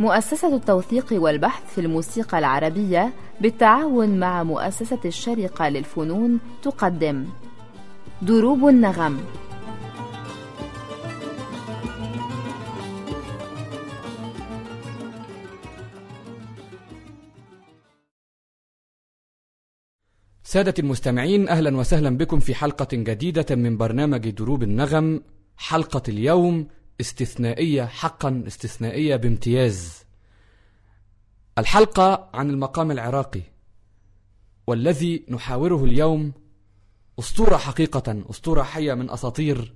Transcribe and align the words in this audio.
مؤسسة 0.00 0.56
التوثيق 0.56 1.06
والبحث 1.12 1.74
في 1.74 1.80
الموسيقى 1.80 2.38
العربية 2.38 3.12
بالتعاون 3.40 4.18
مع 4.18 4.42
مؤسسة 4.42 5.00
الشرقة 5.04 5.68
للفنون 5.68 6.40
تقدم. 6.62 7.26
دروب 8.22 8.68
النغم. 8.68 9.20
سادة 20.44 20.74
المستمعين 20.78 21.48
أهلا 21.48 21.76
وسهلا 21.76 22.16
بكم 22.16 22.38
في 22.40 22.54
حلقة 22.54 22.88
جديدة 22.92 23.56
من 23.56 23.76
برنامج 23.76 24.30
دروب 24.30 24.62
النغم 24.62 25.22
حلقة 25.56 26.02
اليوم 26.08 26.68
استثنائية 27.00 27.84
حقا 27.84 28.44
استثنائية 28.46 29.16
بامتياز. 29.16 30.04
الحلقة 31.58 32.30
عن 32.34 32.50
المقام 32.50 32.90
العراقي 32.90 33.42
والذي 34.66 35.24
نحاوره 35.28 35.84
اليوم 35.84 36.32
أسطورة 37.18 37.56
حقيقة 37.56 38.24
أسطورة 38.30 38.62
حية 38.62 38.94
من 38.94 39.10
أساطير 39.10 39.74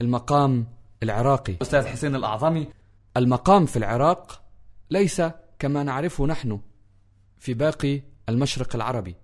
المقام 0.00 0.66
العراقي. 1.02 1.56
أستاذ 1.62 1.86
حسين 1.86 2.14
الأعظمي 2.16 2.68
المقام 3.16 3.66
في 3.66 3.76
العراق 3.76 4.42
ليس 4.90 5.22
كما 5.58 5.82
نعرفه 5.82 6.26
نحن 6.26 6.60
في 7.38 7.54
باقي 7.54 8.02
المشرق 8.28 8.74
العربي. 8.76 9.16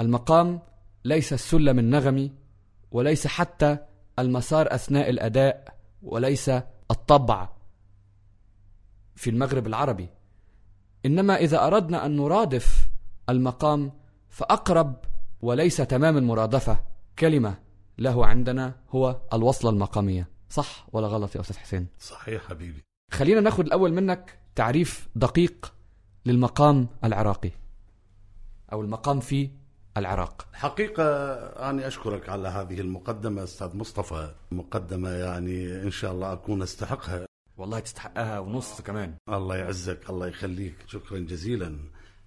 المقام 0.00 0.60
ليس 1.04 1.32
السلم 1.32 1.78
النغمي 1.78 2.32
وليس 2.90 3.26
حتى 3.26 3.78
المسار 4.18 4.74
أثناء 4.74 5.10
الأداء 5.10 5.79
وليس 6.02 6.48
الطبع 6.90 7.48
في 9.14 9.30
المغرب 9.30 9.66
العربي. 9.66 10.08
إنما 11.06 11.36
إذا 11.36 11.66
أردنا 11.66 12.06
أن 12.06 12.16
نرادف 12.16 12.88
المقام 13.28 13.92
فأقرب 14.28 14.96
وليس 15.42 15.76
تمام 15.76 16.16
المرادفة 16.16 16.78
كلمة 17.18 17.58
له 17.98 18.26
عندنا 18.26 18.74
هو 18.90 19.20
الوصلة 19.32 19.70
المقامية. 19.70 20.28
صح 20.48 20.86
ولا 20.92 21.06
غلط 21.06 21.36
يا 21.36 21.40
أستاذ 21.40 21.56
حسين؟ 21.56 21.86
صحيح 21.98 22.42
حبيبي. 22.48 22.84
خلينا 23.10 23.40
ناخد 23.40 23.66
الأول 23.66 23.92
منك 23.92 24.38
تعريف 24.54 25.08
دقيق 25.14 25.74
للمقام 26.26 26.88
العراقي 27.04 27.50
أو 28.72 28.82
المقام 28.82 29.20
في 29.20 29.50
العراق. 29.96 30.46
حقيقة 30.52 31.04
أنا 31.70 31.86
أشكرك 31.86 32.28
على 32.28 32.48
هذه 32.48 32.80
المقدمة 32.80 33.44
أستاذ 33.44 33.76
مصطفى. 33.76 34.30
مقدمة 34.50 35.10
يعني 35.10 35.82
إن 35.82 35.90
شاء 35.90 36.12
الله 36.12 36.32
أكون 36.32 36.62
أستحقها. 36.62 37.26
والله 37.56 37.78
تستحقها 37.78 38.38
ونص 38.38 38.80
كمان. 38.80 39.14
الله 39.28 39.56
يعزك 39.56 40.10
الله 40.10 40.26
يخليك. 40.26 40.74
شكرا 40.86 41.18
جزيلا. 41.18 41.78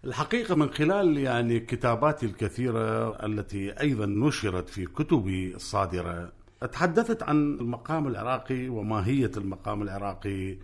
الحقيقة 0.05 0.55
من 0.55 0.69
خلال 0.69 1.17
يعني 1.17 1.59
كتاباتي 1.59 2.25
الكثيرة 2.25 3.09
التي 3.25 3.79
أيضا 3.79 4.05
نشرت 4.05 4.69
في 4.69 4.85
كتبي 4.85 5.55
الصادرة 5.55 6.31
تحدثت 6.71 7.23
عن 7.23 7.35
المقام 7.35 8.07
العراقي 8.07 8.69
وماهية 8.69 9.31
المقام 9.37 9.81
العراقي 9.81 10.57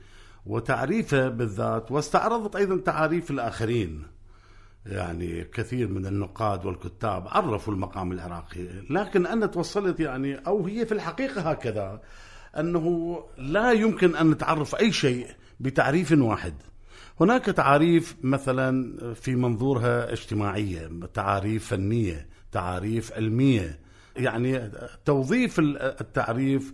وتعريفه 0.45 1.29
بالذات 1.29 1.91
واستعرضت 1.91 2.55
أيضا 2.55 2.77
تعاريف 2.77 3.31
الآخرين. 3.31 4.03
يعني 4.91 5.43
كثير 5.43 5.87
من 5.87 6.05
النقاد 6.05 6.65
والكتاب 6.65 7.27
عرفوا 7.27 7.73
المقام 7.73 8.11
العراقي 8.11 8.67
لكن 8.89 9.25
أنا 9.25 9.45
توصلت 9.45 9.99
يعني 9.99 10.35
أو 10.35 10.65
هي 10.65 10.85
في 10.85 10.91
الحقيقة 10.91 11.41
هكذا 11.41 12.01
أنه 12.59 13.17
لا 13.37 13.71
يمكن 13.71 14.15
أن 14.15 14.29
نتعرف 14.29 14.75
أي 14.75 14.91
شيء 14.91 15.27
بتعريف 15.59 16.11
واحد. 16.11 16.53
هناك 17.21 17.45
تعاريف 17.45 18.15
مثلا 18.23 18.97
في 19.13 19.35
منظورها 19.35 20.13
اجتماعية 20.13 20.89
تعاريف 21.13 21.67
فنية 21.67 22.27
تعاريف 22.51 23.13
علمية 23.13 23.79
يعني 24.15 24.71
توظيف 25.05 25.59
التعريف 25.59 26.73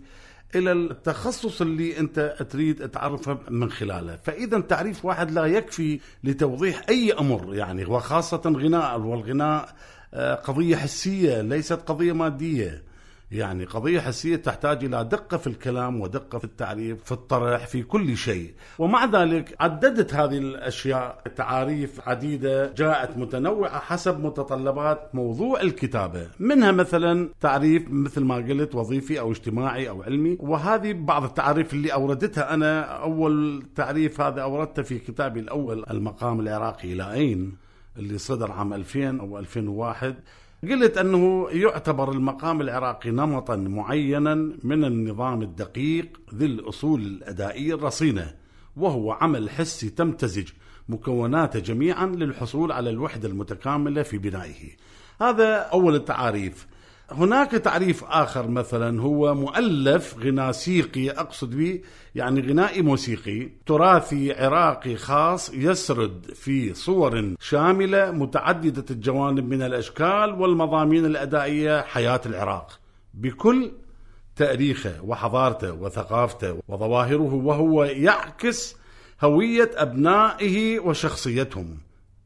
إلى 0.58 0.72
التخصص 0.72 1.60
اللي 1.60 1.98
أنت 1.98 2.36
تريد 2.50 2.88
تعرفه 2.88 3.38
من 3.50 3.70
خلاله. 3.70 4.16
فإذا 4.16 4.60
تعريف 4.60 5.04
واحد 5.04 5.30
لا 5.30 5.46
يكفي 5.46 6.00
لتوضيح 6.24 6.82
أي 6.88 7.12
أمر 7.12 7.54
يعني 7.54 7.84
وخاصة 7.84 8.42
غناء 8.46 9.00
والغناء 9.00 9.68
آه، 10.14 10.34
قضية 10.34 10.76
حسية 10.76 11.40
ليست 11.40 11.72
قضية 11.86 12.12
مادية. 12.12 12.82
يعني 13.30 13.64
قضية 13.64 14.00
حسية 14.00 14.36
تحتاج 14.36 14.84
إلى 14.84 15.04
دقة 15.04 15.36
في 15.36 15.46
الكلام 15.46 16.00
ودقة 16.00 16.38
في 16.38 16.44
التعريف 16.44 17.04
في 17.04 17.12
الطرح 17.12 17.66
في 17.66 17.82
كل 17.82 18.16
شيء. 18.16 18.54
ومع 18.78 19.04
ذلك 19.04 19.56
عددت 19.60 20.14
هذه 20.14 20.38
الأشياء 20.38 21.22
تعاريف 21.36 22.08
عديدة 22.08 22.72
جاءت 22.72 23.16
متنوعة 23.16 23.78
حسب 23.78 24.20
متطلبات 24.20 25.14
موضوع 25.14 25.60
الكتابة. 25.60 26.28
منها 26.40 26.72
مثلا 26.72 27.28
تعريف 27.40 27.82
مثل 27.88 28.24
ما 28.24 28.34
قلت 28.34 28.74
وظيفي 28.74 29.20
أو 29.20 29.30
اجتماعي 29.30 29.88
أو 29.88 30.02
علمي. 30.02 30.36
وهذه 30.40 30.92
بعض 30.92 31.24
التعاريف 31.24 31.72
اللي 31.74 31.92
أوردتها 31.92 32.54
أنا 32.54 32.80
أول 32.82 33.62
تعريف 33.74 34.20
هذا 34.20 34.42
أوردته 34.42 34.82
في 34.82 34.98
كتابي 34.98 35.40
الأول 35.40 35.84
المقام 35.90 36.40
العراقي 36.40 36.92
إلى 36.92 37.12
أين؟ 37.12 37.56
اللي 37.98 38.18
صدر 38.18 38.52
عام 38.52 38.74
2000 38.74 39.20
أو 39.20 39.38
2001 39.38 40.14
قلت 40.62 40.98
أنه 40.98 41.48
يعتبر 41.50 42.12
المقام 42.12 42.60
العراقي 42.60 43.10
نمطا 43.10 43.56
معينا 43.56 44.34
من 44.64 44.84
النظام 44.84 45.42
الدقيق 45.42 46.20
ذي 46.34 46.46
الأصول 46.46 47.00
الأدائية 47.00 47.74
الرصينة 47.74 48.34
وهو 48.76 49.12
عمل 49.12 49.50
حسي 49.50 49.90
تمتزج 49.90 50.48
مكوناته 50.88 51.58
جميعا 51.58 52.06
للحصول 52.06 52.72
على 52.72 52.90
الوحدة 52.90 53.28
المتكاملة 53.28 54.02
في 54.02 54.18
بنائه. 54.18 54.76
هذا 55.20 55.54
أول 55.56 55.94
التعاريف. 55.94 56.66
هناك 57.10 57.50
تعريف 57.50 58.04
آخر 58.04 58.48
مثلا 58.48 59.02
هو 59.02 59.34
مؤلف 59.34 60.16
غناسيقي 60.18 61.10
أقصد 61.10 61.56
به 61.56 61.80
يعني 62.14 62.40
غنائي 62.40 62.82
موسيقي 62.82 63.48
تراثي 63.66 64.32
عراقي 64.32 64.96
خاص 64.96 65.54
يسرد 65.54 66.26
في 66.34 66.74
صور 66.74 67.34
شاملة 67.40 68.10
متعددة 68.10 68.84
الجوانب 68.90 69.48
من 69.48 69.62
الأشكال 69.62 70.40
والمضامين 70.40 71.04
الأدائية 71.04 71.82
حياة 71.82 72.20
العراق. 72.26 72.80
بكل 73.14 73.72
تاريخه 74.36 75.04
وحضارته 75.04 75.72
وثقافته 75.72 76.62
وظواهره 76.68 77.34
وهو 77.34 77.84
يعكس 77.84 78.76
هوية 79.22 79.70
أبنائه 79.74 80.80
وشخصيتهم. 80.80 81.78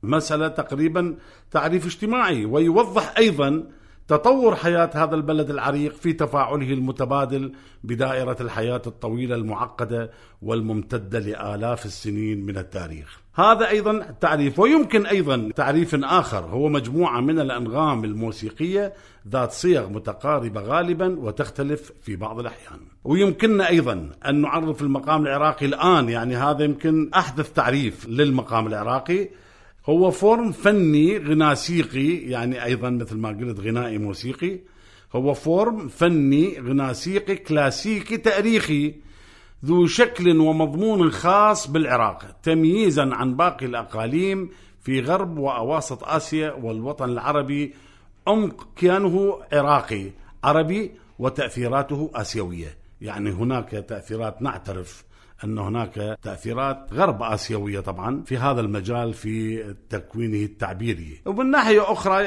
مسألة 0.03 0.49
تقريبا 0.49 1.17
تعريف 1.51 1.87
اجتماعي 1.87 2.45
ويوضح 2.45 3.15
أيضا 3.19 3.65
تطور 4.11 4.57
حياة 4.57 4.91
هذا 4.95 5.15
البلد 5.15 5.51
العريق 5.51 5.93
في 5.93 6.13
تفاعله 6.13 6.73
المتبادل 6.73 7.53
بدائرة 7.85 8.37
الحياة 8.41 8.83
الطويلة 8.87 9.35
المعقدة 9.35 10.11
والممتدة 10.43 11.19
لآلاف 11.19 11.87
السنين 11.87 12.47
من 12.47 12.59
التاريخ. 12.59 13.21
هذا 13.35 13.69
أيضا 13.69 14.17
تعريف 14.21 14.59
ويمكن 14.59 15.07
أيضا 15.07 15.51
تعريف 15.57 15.95
آخر 16.05 16.39
هو 16.39 16.69
مجموعة 16.69 17.21
من 17.21 17.41
الأنغام 17.41 18.05
الموسيقية 18.05 18.93
ذات 19.29 19.53
صيغ 19.53 19.89
متقاربة 19.89 20.61
غالبا 20.61 21.19
وتختلف 21.19 21.93
في 22.03 22.17
بعض 22.17 22.39
الأحيان. 22.41 22.81
ويمكننا 23.05 23.69
أيضا 23.69 24.11
أن 24.29 24.41
نعرف 24.41 24.83
المقام 24.83 25.23
العراقي 25.23 25.67
الآن 25.67 26.09
يعني 26.09 26.37
هذا 26.37 26.65
يمكن 26.65 27.11
أحدث 27.15 27.53
تعريف 27.53 28.09
للمقام 28.09 28.67
العراقي. 28.67 29.29
هو 29.87 30.11
فورم 30.11 30.53
فني 30.53 31.19
غناسيقي 31.19 32.17
يعني 32.17 32.65
أيضا 32.65 32.91
مثل 32.91 33.17
ما 33.17 33.29
قلت 33.29 33.61
غنائي 33.61 33.99
موسيقي. 33.99 34.59
هو 35.13 35.35
فورم 35.35 35.89
فني 35.89 36.59
غناسيقي 36.61 37.37
كلاسيكي 37.37 38.17
تاريخي 38.17 38.95
ذو 39.65 39.87
شكل 39.87 40.39
ومضمون 40.39 41.11
خاص 41.11 41.71
بالعراق 41.71 42.37
تمييزا 42.43 43.11
عن 43.15 43.37
باقي 43.37 43.67
الأقاليم 43.67 44.51
في 44.83 45.01
غرب 45.01 45.39
وأواسط 45.39 46.05
آسيا 46.05 46.53
والوطن 46.53 47.11
العربي 47.11 47.75
عمق 48.27 48.69
كيانه 48.77 49.39
عراقي 49.53 50.11
عربي 50.45 50.91
وتأثيراته 51.19 52.11
آسيوية. 52.15 52.77
يعني 53.01 53.31
هناك 53.31 53.71
تأثيرات 53.71 54.43
نعترف 54.43 55.05
أن 55.45 55.59
هناك 55.59 56.19
تأثيرات 56.23 56.93
غرب 56.93 57.23
آسيوية 57.23 57.81
طبعا 57.81 58.23
في 58.23 58.37
هذا 58.37 58.61
المجال 58.61 59.15
في 59.15 59.63
تكوينه 59.89 60.45
التعبيري. 60.45 61.21
ومن 61.27 61.51
ناحية 61.51 61.93
أخرى 61.93 62.25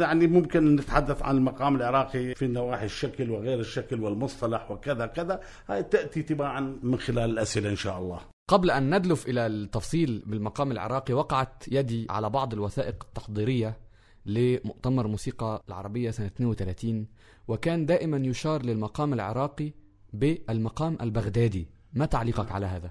يعني 0.00 0.26
ممكن 0.26 0.76
نتحدث 0.76 1.22
عن 1.22 1.36
المقام 1.36 1.76
العراقي 1.76 2.34
في 2.34 2.46
نواحي 2.46 2.86
الشكل 2.86 3.30
وغير 3.30 3.60
الشكل 3.60 4.00
والمصطلح 4.00 4.70
وكذا 4.70 5.06
كذا. 5.06 5.40
هاي 5.68 5.82
تأتي 5.82 6.22
تباعا 6.22 6.78
من 6.82 6.98
خلال 6.98 7.30
الأسئلة 7.30 7.70
إن 7.70 7.76
شاء 7.76 7.98
الله. 7.98 8.20
قبل 8.50 8.70
أن 8.70 8.96
ندلف 8.98 9.28
إلى 9.28 9.46
التفصيل 9.46 10.22
بالمقام 10.26 10.72
العراقي 10.72 11.14
وقعت 11.14 11.64
يدي 11.72 12.06
على 12.10 12.30
بعض 12.30 12.52
الوثائق 12.52 13.04
التحضيرية 13.04 13.78
لمؤتمر 14.26 15.06
موسيقى 15.06 15.62
العربية 15.68 16.10
سنة 16.10 16.26
32 16.26 17.06
وكان 17.48 17.86
دائما 17.86 18.16
يشار 18.16 18.62
للمقام 18.62 19.12
العراقي 19.12 19.72
بالمقام 20.12 20.98
البغدادي. 21.00 21.68
ما 21.94 22.06
تعليقك 22.06 22.52
على 22.52 22.66
هذا؟ 22.66 22.90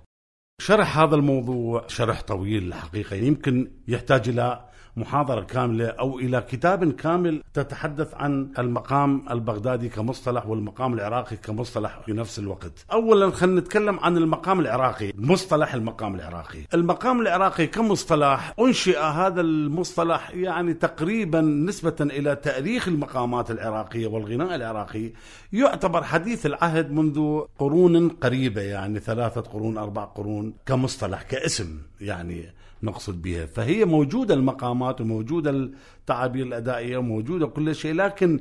شرح 0.61 0.97
هذا 0.97 1.15
الموضوع 1.15 1.88
شرح 1.88 2.21
طويل 2.21 2.67
الحقيقة 2.67 3.15
يمكن 3.15 3.71
يحتاج 3.88 4.29
إلى 4.29 4.69
محاضرة 4.97 5.41
كاملة 5.41 5.87
أو 5.87 6.19
إلى 6.19 6.41
كتاب 6.41 6.91
كامل 6.91 7.43
تتحدث 7.53 8.13
عن 8.13 8.51
المقام 8.59 9.25
البغدادي 9.29 9.89
كمصطلح 9.89 10.47
والمقام 10.47 10.93
العراقي 10.93 11.35
كمصطلح 11.35 11.99
في 12.05 12.13
نفس 12.13 12.39
الوقت. 12.39 12.85
أولا 12.91 13.31
خلينا 13.31 13.61
نتكلم 13.61 13.99
عن 13.99 14.17
المقام 14.17 14.59
العراقي 14.59 15.13
مصطلح 15.17 15.73
المقام 15.73 16.15
العراقي. 16.15 16.59
المقام 16.73 17.21
العراقي 17.21 17.67
كمصطلح 17.67 18.53
أنشئ 18.59 18.99
هذا 18.99 19.41
المصطلح 19.41 20.31
يعني 20.31 20.73
تقريبا 20.73 21.41
نسبة 21.41 21.95
إلى 22.01 22.35
تأريخ 22.35 22.87
المقامات 22.87 23.51
العراقية 23.51 24.07
والغناء 24.07 24.55
العراقي. 24.55 25.11
يعتبر 25.53 26.03
حديث 26.03 26.45
العهد 26.45 26.91
منذ 26.91 27.41
قرون 27.59 28.09
قريبة 28.09 28.61
يعني 28.61 28.99
ثلاثة 28.99 29.41
قرون 29.41 29.77
أربع 29.77 30.03
قرون 30.03 30.53
كمصطلح 30.65 31.21
كاسم 31.21 31.77
يعني. 32.01 32.62
نقصد 32.83 33.21
بها. 33.21 33.45
فهي 33.45 33.85
موجودة 33.85 34.33
المقامات 34.33 35.01
وموجودة 35.01 35.50
التعابير 35.50 36.45
الأدائية 36.45 36.97
وموجودة 36.97 37.47
كل 37.47 37.75
شيء 37.75 37.94
لكن 37.94 38.39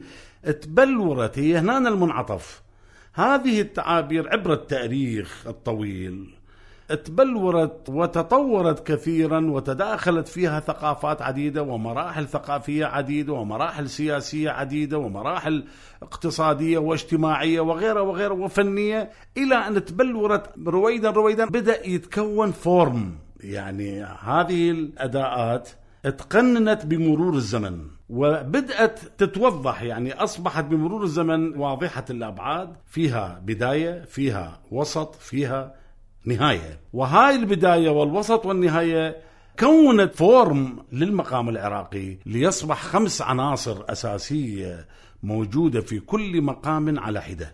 تبلورت 0.62 1.39
هي 1.39 1.59
هنا 1.59 1.89
المنعطف. 1.89 2.62
هذه 3.15 3.61
التعابير 3.61 4.29
عبر 4.29 4.53
التاريخ 4.53 5.44
الطويل 5.47 6.35
تبلورت 6.97 7.89
وتطورت 7.89 8.87
كثيرا 8.87 9.41
وتداخلت 9.50 10.29
فيها 10.29 10.61
ثقافات 10.61 11.23
عديدة 11.23 11.62
ومراحل 11.62 12.29
ثقافية 12.29 12.85
عديدة 12.85 13.33
ومراحل 13.33 13.88
سياسية 13.88 14.50
عديدة 14.50 14.99
ومراحل 14.99 15.65
اقتصادية 16.03 16.79
واجتماعية 16.79 17.61
وغيرها 17.61 18.00
وغيرها 18.03 18.37
وفنية 18.37 19.11
إلى 19.37 19.55
أن 19.55 19.85
تبلورت 19.85 20.50
رويدا 20.67 21.11
رويدا 21.11 21.45
بدأ 21.45 21.87
يتكون 21.88 22.53
فورم. 22.53 23.15
يعني 23.43 24.03
هذه 24.05 24.71
الأداءات 24.71 25.69
تقننت 26.03 26.87
بمرور 26.87 27.35
الزمن 27.35 27.87
وبدأت 28.09 29.00
تتوضح 29.19 29.83
يعني 29.83 30.12
أصبحت 30.12 30.65
بمرور 30.65 31.03
الزمن 31.03 31.56
واضحة 31.56 32.05
الأبعاد 32.11 32.77
فيها 32.87 33.43
بداية 33.44 34.05
فيها 34.05 34.61
وسط 34.71 35.15
فيها 35.15 35.75
نهاية. 36.25 36.81
وهاي 36.93 37.37
البداية 37.37 37.91
والوسط 37.91 38.47
والنهاية 38.47 39.17
كونت 39.59 40.15
فورم 40.15 40.85
للمقام 40.93 41.49
العراقي 41.49 42.17
ليصبح 42.27 42.83
خمس 42.83 43.23
عناصر 43.23 43.85
أساسية 43.88 44.87
موجودة 45.23 45.81
في 45.81 46.00
كل 46.00 46.43
مقام 46.43 46.99
على 46.99 47.23
حدة. 47.23 47.53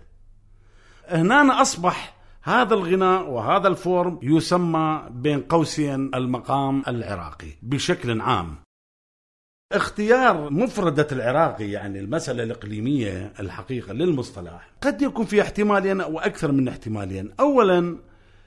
هنا 1.08 1.62
أصبح 1.62 2.17
هذا 2.48 2.74
الغناء 2.74 3.30
وهذا 3.30 3.68
الفورم 3.68 4.18
يسمى 4.22 5.02
بين 5.10 5.40
قوسين 5.40 6.14
المقام 6.14 6.82
العراقي 6.88 7.48
بشكل 7.62 8.20
عام. 8.20 8.56
اختيار 9.72 10.50
مفردة 10.50 11.06
العراقي 11.12 11.70
يعني 11.70 12.00
المسألة 12.00 12.42
الإقليمية 12.42 13.32
الحقيقة 13.40 13.92
للمصطلح 13.92 14.70
قد 14.80 15.02
يكون 15.02 15.26
في 15.26 15.42
احتمالين 15.42 16.00
أو 16.00 16.18
أكثر 16.18 16.52
من 16.52 16.68
احتمالين. 16.68 17.32
أولا 17.40 17.96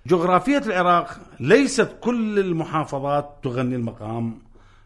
جغرافية 0.08 0.58
العراق 0.58 1.20
ليست 1.40 1.92
كل 2.02 2.40
المحافظات 2.40 3.40
تغني 3.44 3.76
المقام 3.76 4.40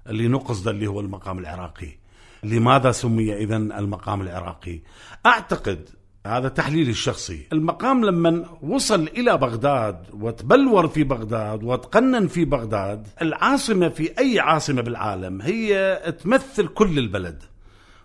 اللي 0.07 0.27
نقصد 0.27 0.67
اللي 0.67 0.87
هو 0.87 0.99
المقام 0.99 1.39
العراقي. 1.39 1.97
لماذا 2.43 2.91
سمي 2.91 3.35
إذا 3.37 3.57
المقام 3.57 4.21
العراقي؟ 4.21 4.79
أعتقد 5.25 5.89
هذا 6.25 6.49
تحليلي 6.49 6.91
الشخصي. 6.91 7.47
المقام 7.53 8.05
لما 8.05 8.45
وصل 8.63 9.01
إلى 9.01 9.37
بغداد 9.37 10.05
وتبلور 10.13 10.87
في 10.87 11.03
بغداد 11.03 11.63
وتقنن 11.63 12.27
في 12.27 12.45
بغداد 12.45 13.07
العاصمة 13.21 13.89
في 13.89 14.19
أي 14.19 14.39
عاصمة 14.39 14.81
بالعالم 14.81 15.41
هي 15.41 15.99
تمثل 16.23 16.67
كل 16.67 16.99
البلد. 16.99 17.43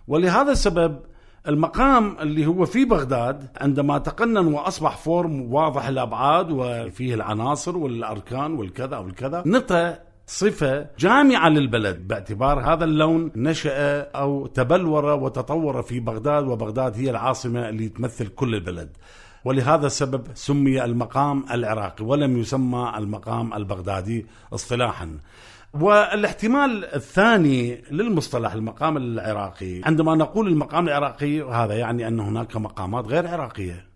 ولهذا 0.07 0.51
السبب 0.51 0.99
المقام 1.47 2.17
اللي 2.19 2.45
هو 2.45 2.65
في 2.65 2.85
بغداد 2.85 3.47
عندما 3.61 3.97
تقنن 3.97 4.53
وأصبح 4.53 4.97
فورم 4.97 5.53
واضح 5.53 5.87
الابعاد 5.87 6.51
وفيه 6.51 7.13
العناصر 7.13 7.77
والأركان 7.77 8.53
والكذا 8.53 8.97
والكذا 8.97 9.43
نطى 9.45 9.97
صفة 10.33 10.87
جامعة 10.99 11.49
للبلد 11.49 12.07
باعتبار 12.07 12.73
هذا 12.73 12.85
اللون 12.85 13.31
نشأ 13.35 14.01
أو 14.01 14.47
تبلور 14.47 15.05
وتطور 15.05 15.81
في 15.81 15.99
بغداد 15.99 16.47
وبغداد 16.47 16.95
هي 16.97 17.09
العاصمة 17.09 17.69
اللي 17.69 17.89
تمثل 17.89 18.27
كل 18.27 18.55
البلد. 18.55 18.89
ولهذا 19.45 19.87
السبب 19.87 20.27
سمي 20.33 20.83
المقام 20.85 21.45
العراقي 21.51 22.05
ولم 22.05 22.37
يسمى 22.37 22.93
المقام 22.97 23.53
البغدادي 23.53 24.25
اصطلاحا. 24.53 25.19
والاحتمال 25.73 26.85
الثاني 26.85 27.81
للمصطلح 27.91 28.53
المقام 28.53 28.97
العراقي 28.97 29.81
عندما 29.85 30.15
نقول 30.15 30.47
المقام 30.47 30.87
العراقي 30.87 31.41
هذا 31.41 31.73
يعني 31.73 32.07
أن 32.07 32.19
هناك 32.19 32.55
مقامات 32.55 33.05
غير 33.05 33.27
عراقية. 33.27 33.90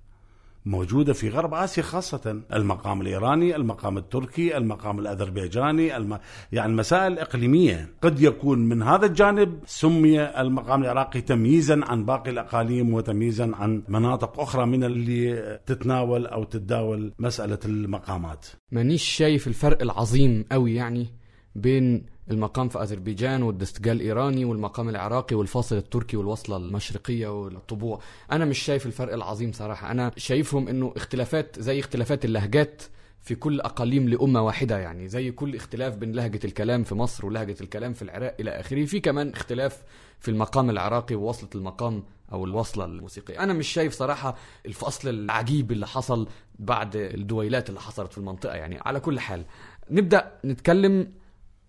موجودة 0.65 1.13
في 1.13 1.29
غرب 1.29 1.53
آسيا 1.53 1.83
خاصة. 1.83 2.41
المقام 2.53 3.01
الإيراني 3.01 3.55
المقام 3.55 3.97
التركي 3.97 4.57
المقام 4.57 4.99
الأذربيجاني 4.99 5.97
الم... 5.97 6.19
يعني 6.51 6.73
مسائل 6.73 7.19
إقليمية. 7.19 7.89
قد 8.01 8.21
يكون 8.21 8.59
من 8.59 8.83
هذا 8.83 9.05
الجانب 9.05 9.59
سمي 9.65 10.21
المقام 10.21 10.83
العراقي 10.83 11.21
تمييزا 11.21 11.79
عن 11.83 12.05
باقي 12.05 12.31
الأقاليم 12.31 12.93
وتمييزا 12.93 13.51
عن 13.53 13.83
مناطق 13.87 14.39
أخرى 14.39 14.65
من 14.65 14.83
اللي 14.83 15.59
تتناول 15.65 16.25
أو 16.25 16.43
تتداول 16.43 17.13
مسألة 17.19 17.59
المقامات. 17.65 18.45
مانيش 18.71 19.03
شايف 19.03 19.47
الفرق 19.47 19.81
العظيم 19.81 20.45
قوي 20.51 20.75
يعني. 20.75 21.24
بين 21.55 22.05
المقام 22.31 22.69
في 22.69 22.81
أذربيجان 22.83 23.43
والدستجال 23.43 23.95
الإيراني 23.95 24.45
والمقام 24.45 24.89
العراقي 24.89 25.35
والفاصل 25.35 25.75
التركي 25.77 26.17
والوصلة 26.17 26.57
المشرقية 26.57 27.41
والطبوع. 27.41 28.01
أنا 28.31 28.45
مش 28.45 28.59
شايف 28.59 28.85
الفرق 28.85 29.13
العظيم 29.13 29.51
صراحة. 29.51 29.91
أنا 29.91 30.11
شايفهم 30.17 30.67
أنه 30.67 30.93
اختلافات 30.95 31.59
زي 31.59 31.79
اختلافات 31.79 32.25
اللهجات 32.25 32.81
في 33.21 33.35
كل 33.35 33.61
أقاليم 33.61 34.09
لأمة 34.09 34.41
واحدة 34.41 34.77
يعني 34.77 35.07
زي 35.07 35.31
كل 35.31 35.55
اختلاف 35.55 35.95
بين 35.95 36.11
لهجة 36.11 36.39
الكلام 36.45 36.83
في 36.83 36.95
مصر 36.95 37.25
ولهجة 37.25 37.55
الكلام 37.61 37.93
في 37.93 38.01
العراق 38.01 38.35
إلى 38.39 38.51
آخره. 38.51 38.85
في 38.85 38.99
كمان 38.99 39.29
اختلاف 39.29 39.83
في 40.19 40.31
المقام 40.31 40.69
العراقي 40.69 41.15
ووصلة 41.15 41.49
المقام 41.55 42.03
أو 42.31 42.45
الوصلة 42.45 42.85
الموسيقية. 42.85 43.43
أنا 43.43 43.53
مش 43.53 43.67
شايف 43.67 43.93
صراحة 43.93 44.35
الفصل 44.65 45.09
العجيب 45.09 45.71
اللي 45.71 45.87
حصل 45.87 46.27
بعد 46.59 46.95
الدويلات 46.95 47.69
اللي 47.69 47.79
حصلت 47.79 48.11
في 48.11 48.17
المنطقة 48.17 48.55
يعني. 48.55 48.79
على 48.85 48.99
كل 48.99 49.19
حال 49.19 49.45
نبدأ 49.91 50.31
نتكلم 50.45 51.11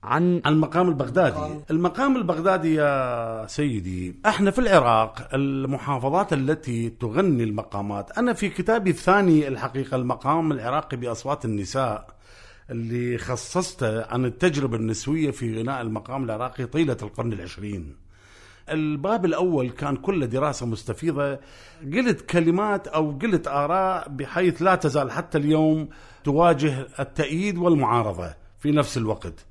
عن 0.07 0.43
المقام 0.47 0.89
البغدادي. 0.89 1.61
المقام. 1.71 2.17
البغدادي 2.17 2.75
يا 2.75 3.47
سيدي 3.47 4.15
إحنا 4.27 4.51
في 4.51 4.59
العراق 4.59 5.29
المحافظات 5.35 6.33
التي 6.33 6.91
تغني 6.91 7.45
المقامات. 7.45 8.19
أنا 8.19 8.33
في 8.33 8.49
كتابي 8.49 8.91
الثاني 8.91 9.49
الحقيقة 9.49 9.97
المقام 9.97 10.53
العراقي 10.53 10.97
بأصوات 10.97 11.45
النساء 11.45 12.07
اللي 12.71 13.19
خصصته 13.19 14.07
عن 14.07 14.25
التجربة 14.25 14.77
النسوية 14.77 15.31
في 15.31 15.61
غناء 15.61 15.83
المقام 15.83 16.25
العراقي 16.25 16.67
طيلة 16.67 16.97
القرن 17.03 17.33
العشرين. 17.33 17.97
الباب 18.71 19.25
الأول 19.25 19.71
كان 19.71 19.97
كله 19.97 20.27
دراسة 20.27 20.67
مستفيضة. 20.67 21.39
قلت 21.93 22.21
كلمات 22.21 22.89
أو 22.89 23.19
قلت 23.23 23.49
آراء 23.49 24.09
بحيث 24.09 24.63
لا 24.63 24.75
تزال 24.75 25.11
حتى 25.11 25.39
اليوم 25.39 25.89
تواجه 26.25 26.87
التأييد 27.01 27.59
والمعارضة 27.59 28.35
في 28.59 28.71
نفس 28.71 28.97
الوقت. 28.97 29.47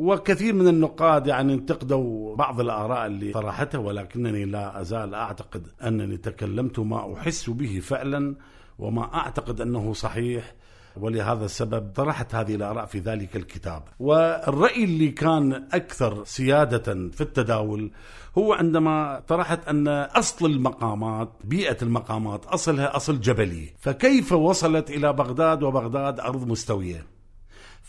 وكثير 0.00 0.54
من 0.54 0.68
النقاد 0.68 1.26
يعني 1.26 1.54
انتقدوا 1.54 2.36
بعض 2.36 2.60
الآراء 2.60 3.06
اللي 3.06 3.32
طرحتها 3.32 3.78
ولكنني 3.78 4.44
لا 4.44 4.80
أزال 4.80 5.14
أعتقد 5.14 5.66
أنني 5.86 6.16
تكلمت 6.16 6.78
ما 6.78 7.14
أحس 7.14 7.50
به 7.50 7.80
فعلا 7.80 8.36
وما 8.78 9.14
أعتقد 9.14 9.60
أنه 9.60 9.92
صحيح 9.92 10.54
ولهذا 10.96 11.44
السبب 11.44 11.92
طرحت 11.94 12.34
هذه 12.34 12.54
الآراء 12.54 12.86
في 12.86 12.98
ذلك 12.98 13.36
الكتاب. 13.36 13.82
والرأي 13.98 14.84
اللي 14.84 15.08
كان 15.08 15.52
أكثر 15.72 16.24
سيادة 16.24 17.08
في 17.10 17.20
التداول 17.20 17.90
هو 18.38 18.52
عندما 18.52 19.22
طرحت 19.28 19.68
أن 19.68 19.88
أصل 19.88 20.46
المقامات 20.46 21.28
بيئة 21.44 21.76
المقامات 21.82 22.46
أصلها 22.46 22.96
أصل 22.96 23.20
جبلي 23.20 23.68
فكيف 23.78 24.32
وصلت 24.32 24.90
إلى 24.90 25.12
بغداد 25.12 25.62
وبغداد 25.62 26.20
أرض 26.20 26.46
مستوية؟ 26.46 27.19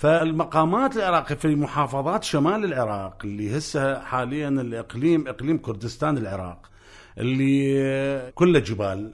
فالمقامات 0.01 0.95
العراقية 0.97 1.35
في 1.35 1.55
محافظات 1.55 2.23
شمال 2.23 2.65
العراق 2.65 3.17
اللي 3.23 3.57
هسه 3.57 3.99
حاليا 3.99 4.49
الإقليم 4.49 5.27
إقليم 5.27 5.57
كردستان 5.57 6.17
العراق 6.17 6.69
اللي 7.17 8.31
كله 8.35 8.59
جبال 8.59 9.13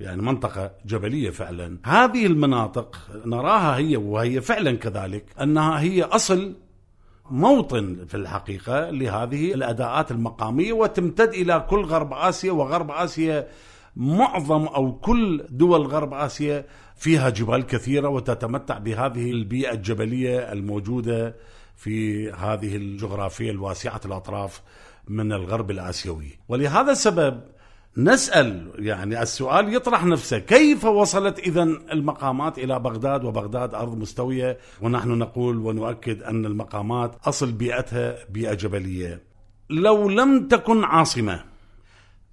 يعني 0.00 0.22
منطقة 0.22 0.70
جبلية 0.86 1.30
فعلا. 1.30 1.78
هذه 1.84 2.26
المناطق 2.26 2.96
نراها 3.26 3.76
هي 3.76 3.96
وهي 3.96 4.40
فعلا 4.40 4.76
كذلك 4.76 5.24
أنها 5.42 5.80
هي 5.80 6.02
أصل 6.02 6.54
موطن 7.30 8.04
في 8.08 8.14
الحقيقة 8.16 8.90
لهذه 8.90 9.54
الأداءات 9.54 10.10
المقامية 10.10 10.72
وتمتد 10.72 11.28
إلى 11.28 11.66
كل 11.70 11.82
غرب 11.84 12.12
آسيا 12.12 12.52
وغرب 12.52 12.90
آسيا 12.90 13.48
معظم 13.96 14.66
أو 14.66 14.92
كل 14.92 15.46
دول 15.50 15.86
غرب 15.86 16.14
آسيا 16.14 16.64
فيها 16.96 17.30
جبال 17.30 17.66
كثيرة 17.66 18.08
وتتمتع 18.08 18.78
بهذه 18.78 19.30
البيئة 19.30 19.72
الجبلية 19.72 20.52
الموجودة 20.52 21.34
في 21.76 22.30
هذه 22.32 22.76
الجغرافية 22.76 23.50
الواسعة 23.50 24.00
الأطراف 24.04 24.62
من 25.08 25.32
الغرب 25.32 25.70
الآسيوي. 25.70 26.38
ولهذا 26.48 26.92
السبب 26.92 27.40
نسأل 27.96 28.72
يعني 28.78 29.22
السؤال 29.22 29.74
يطرح 29.74 30.04
نفسه 30.04 30.38
كيف 30.38 30.84
وصلت 30.84 31.38
إذا 31.38 31.62
المقامات 31.62 32.58
إلى 32.58 32.78
بغداد 32.78 33.24
وبغداد 33.24 33.74
أرض 33.74 33.98
مستوية؟ 33.98 34.58
ونحن 34.82 35.08
نقول 35.08 35.56
ونؤكد 35.56 36.22
أن 36.22 36.46
المقامات 36.46 37.14
أصل 37.24 37.52
بيئتها 37.52 38.16
بيئة 38.30 38.54
جبلية. 38.54 39.22
لو 39.70 40.08
لم 40.08 40.48
تكن 40.48 40.84
عاصمة 40.84 41.55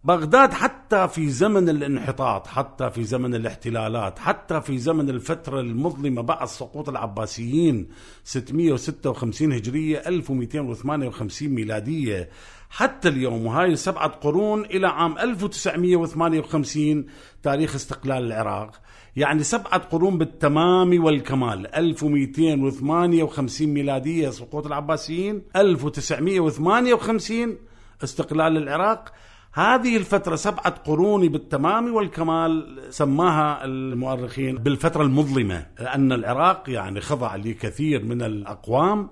بغداد 0.06 0.54
حتى 0.54 1.08
في 1.08 1.30
زمن 1.30 1.70
الانحطاط 1.70 2.48
حتى 2.48 2.90
في 2.90 3.04
زمن 3.04 3.36
الاحتلالات 3.36 4.20
حتى 4.20 4.62
في 4.62 4.78
زمن 4.78 5.10
الفترة 5.10 5.60
المظلمة 5.60 6.22
بعد 6.22 6.48
سقوط 6.48 6.90
العباسيين 6.90 7.88
656 8.24 9.54
هجرية 9.54 9.98
1258 9.98 11.50
ميلادية. 11.50 12.30
حتى 12.70 13.10
اليوم 13.10 13.46
وهاي 13.46 13.76
سبعة 13.76 14.08
قرون 14.08 14.66
إلى 14.66 14.88
عام 14.88 15.18
1958 15.18 17.06
تاريخ 17.44 17.76
استقلال 17.76 18.26
العراق. 18.26 18.82
يعني 19.16 19.44
سبعة 19.44 19.78
قرون 19.78 20.18
بالتمام 20.18 21.04
والكمال. 21.04 21.76
1258 21.76 23.68
ميلادية 23.68 24.30
سقوط 24.30 24.66
العباسيين. 24.66 25.42
1958 25.56 27.58
استقلال 28.04 28.58
العراق. 28.58 29.14
هذه 29.56 29.98
الفترة 29.98 30.36
سبعة 30.36 30.70
قرون 30.70 31.28
بالتمام 31.28 31.94
والكمال 31.94 32.80
سماها 32.90 33.66
المؤرخين 33.66 34.56
بالفترة 34.56 35.04
المظلمة 35.04 35.66
لأن 35.80 36.12
العراق 36.12 36.70
يعني 36.70 37.02
خضع 37.02 37.36
لكثير 37.36 38.06
من 38.06 38.22
الأقوام 38.22 39.10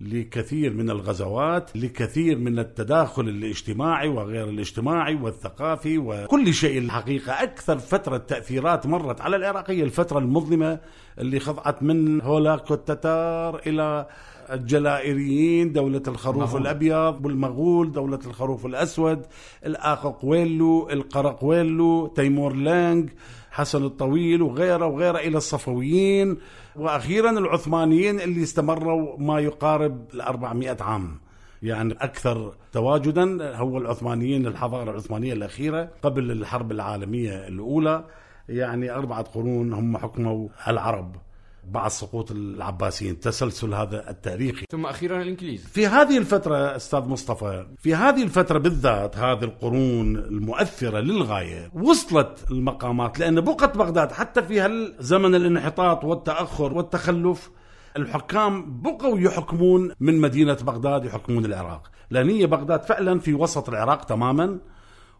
لكثير 0.00 0.72
من 0.72 0.90
الغزوات 0.90 1.76
لكثير 1.76 2.38
من 2.38 2.58
التداخل 2.58 3.28
الاجتماعي 3.28 4.08
وغير 4.08 4.48
الاجتماعي 4.48 5.14
والثقافي 5.14 5.98
وكل 5.98 6.54
شيء. 6.54 6.78
الحقيقة 6.78 7.42
أكثر 7.42 7.78
فترة 7.78 8.16
تأثيرات 8.16 8.86
مرت 8.86 9.20
على 9.20 9.36
العراق 9.36 9.70
هي 9.70 9.82
الفترة 9.82 10.18
المظلمة 10.18 10.78
اللي 11.18 11.40
خضعت 11.40 11.82
من 11.82 12.20
هولاكو 12.20 12.74
التتار 12.74 13.60
إلى 13.66 14.06
الجلائريين 14.52 15.72
دولة 15.72 16.02
الخروف 16.08 16.50
مغول. 16.50 16.62
الأبيض 16.62 17.26
والمغول 17.26 17.92
دولة 17.92 18.18
الخروف 18.26 18.66
الأسود 18.66 19.26
الآققويلو 19.66 20.90
القرقويلو 20.90 22.06
تيمور 22.06 22.52
لانج 22.52 23.10
حسن 23.50 23.84
الطويل 23.84 24.42
وغيره 24.42 24.86
وغيره 24.86 25.18
إلى 25.18 25.36
الصفويين. 25.36 26.36
وأخيرا 26.76 27.30
العثمانيين 27.30 28.20
اللي 28.20 28.42
استمروا 28.42 29.18
ما 29.18 29.40
يقارب 29.40 30.06
ال 30.14 30.20
400 30.20 30.76
عام. 30.80 31.20
يعني 31.62 31.94
أكثر 32.00 32.52
تواجدا 32.72 33.56
هو 33.56 33.78
العثمانيين 33.78 34.46
الحضارة 34.46 34.90
العثمانية 34.90 35.32
الأخيرة 35.32 35.90
قبل 36.02 36.30
الحرب 36.30 36.72
العالمية 36.72 37.48
الأولى. 37.48 38.04
يعني 38.48 38.90
أربعة 38.90 39.22
قرون 39.22 39.72
هم 39.72 39.96
حكموا 39.96 40.48
العرب. 40.68 41.16
بعد 41.64 41.90
سقوط 41.90 42.30
العباسيين 42.30 43.20
تسلسل 43.20 43.74
هذا 43.74 44.10
التاريخي 44.10 44.66
ثم 44.70 44.86
أخيرا 44.86 45.22
الإنجليز. 45.22 45.64
في 45.66 45.86
هذه 45.86 46.18
الفترة 46.18 46.76
أستاذ 46.76 47.00
مصطفى 47.00 47.66
في 47.78 47.94
هذه 47.94 48.22
الفترة 48.22 48.58
بالذات 48.58 49.16
هذه 49.16 49.44
القرون 49.44 50.16
المؤثرة 50.16 51.00
للغاية 51.00 51.70
وصلت 51.74 52.44
المقامات 52.50 53.18
لأن 53.18 53.40
بقت 53.40 53.76
بغداد 53.76 54.12
حتى 54.12 54.42
في 54.42 54.60
هالزمن 54.60 55.34
الانحطاط 55.34 56.04
والتأخر 56.04 56.72
والتخلف 56.72 57.50
الحكام 57.96 58.82
بقوا 58.82 59.18
يحكمون 59.18 59.92
من 60.00 60.20
مدينة 60.20 60.54
بغداد 60.54 61.04
يحكمون 61.04 61.44
العراق. 61.44 61.90
لأن 62.10 62.30
هي 62.30 62.46
بغداد 62.46 62.82
فعلا 62.82 63.18
في 63.18 63.34
وسط 63.34 63.68
العراق 63.68 64.04
تماما 64.04 64.58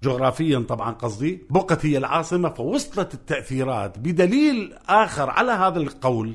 جغرافيا 0.03 0.65
طبعا 0.69 0.93
قصدي 0.93 1.43
بقت 1.51 1.87
هي 1.87 1.99
العاصمة 1.99 2.49
فوصلت 2.49 3.15
التأثيرات 3.15 3.99
بدليل 3.99 4.75
آخر 4.89 5.31
على 5.31 5.53
هذا 5.53 5.79
القول 5.79 6.33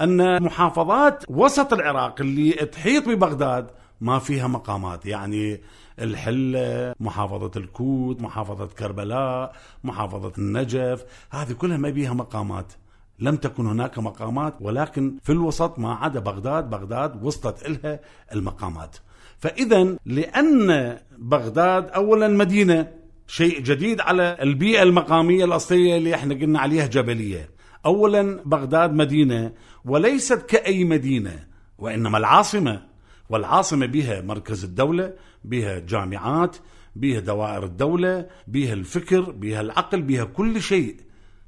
أن 0.00 0.42
محافظات 0.42 1.24
وسط 1.28 1.72
العراق 1.72 2.20
اللي 2.20 2.52
تحيط 2.52 3.08
ببغداد 3.08 3.70
ما 4.00 4.18
فيها 4.18 4.46
مقامات. 4.46 5.06
يعني 5.06 5.60
الحلة 5.98 6.94
محافظة 7.00 7.50
الكوت 7.56 8.20
محافظة 8.20 8.66
كربلاء 8.66 9.56
محافظة 9.84 10.32
النجف 10.38 11.04
هذه 11.30 11.52
كلها 11.52 11.76
ما 11.76 11.90
بيها 11.90 12.12
مقامات. 12.12 12.72
لم 13.18 13.36
تكن 13.36 13.66
هناك 13.66 13.98
مقامات 13.98 14.54
ولكن 14.60 15.18
في 15.22 15.32
الوسط 15.32 15.78
ما 15.78 15.94
عدا 15.94 16.20
بغداد 16.20 16.70
بغداد 16.70 17.24
وصلت 17.24 17.66
إلها 17.66 18.00
المقامات. 18.32 18.96
فإذا 19.38 19.96
لأن 20.06 20.98
بغداد 21.18 21.88
أولا 21.88 22.28
مدينة 22.28 22.88
شيء 23.26 23.60
جديد 23.60 24.00
على 24.00 24.36
البيئة 24.40 24.82
المقامية 24.82 25.44
الأصلية 25.44 25.96
اللي 25.96 26.14
إحنا 26.14 26.34
قلنا 26.34 26.58
عليها 26.60 26.86
جبلية. 26.86 27.50
أولا 27.86 28.42
بغداد 28.44 28.92
مدينة 28.92 29.52
وليست 29.84 30.42
كأي 30.42 30.84
مدينة 30.84 31.46
وإنما 31.78 32.18
العاصمة. 32.18 32.82
والعاصمة 33.30 33.86
بها 33.86 34.20
مركز 34.20 34.64
الدولة 34.64 35.12
بها 35.44 35.78
جامعات 35.78 36.56
بها 36.96 37.20
دوائر 37.20 37.64
الدولة 37.64 38.26
بها 38.46 38.72
الفكر 38.72 39.20
بها 39.20 39.60
العقل 39.60 40.02
بها 40.02 40.24
كل 40.24 40.62
شيء. 40.62 40.96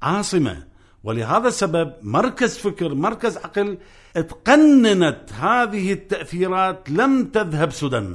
عاصمة. 0.01 0.63
ولهذا 1.07 1.47
السبب 1.47 1.93
مركز 2.01 2.57
فكر 2.57 2.95
مركز 2.95 3.37
عقل 3.37 3.77
تقننت 4.13 5.33
هذه 5.33 5.93
التأثيرات 5.93 6.89
لم 6.89 7.25
تذهب 7.25 7.71
سدى 7.71 8.09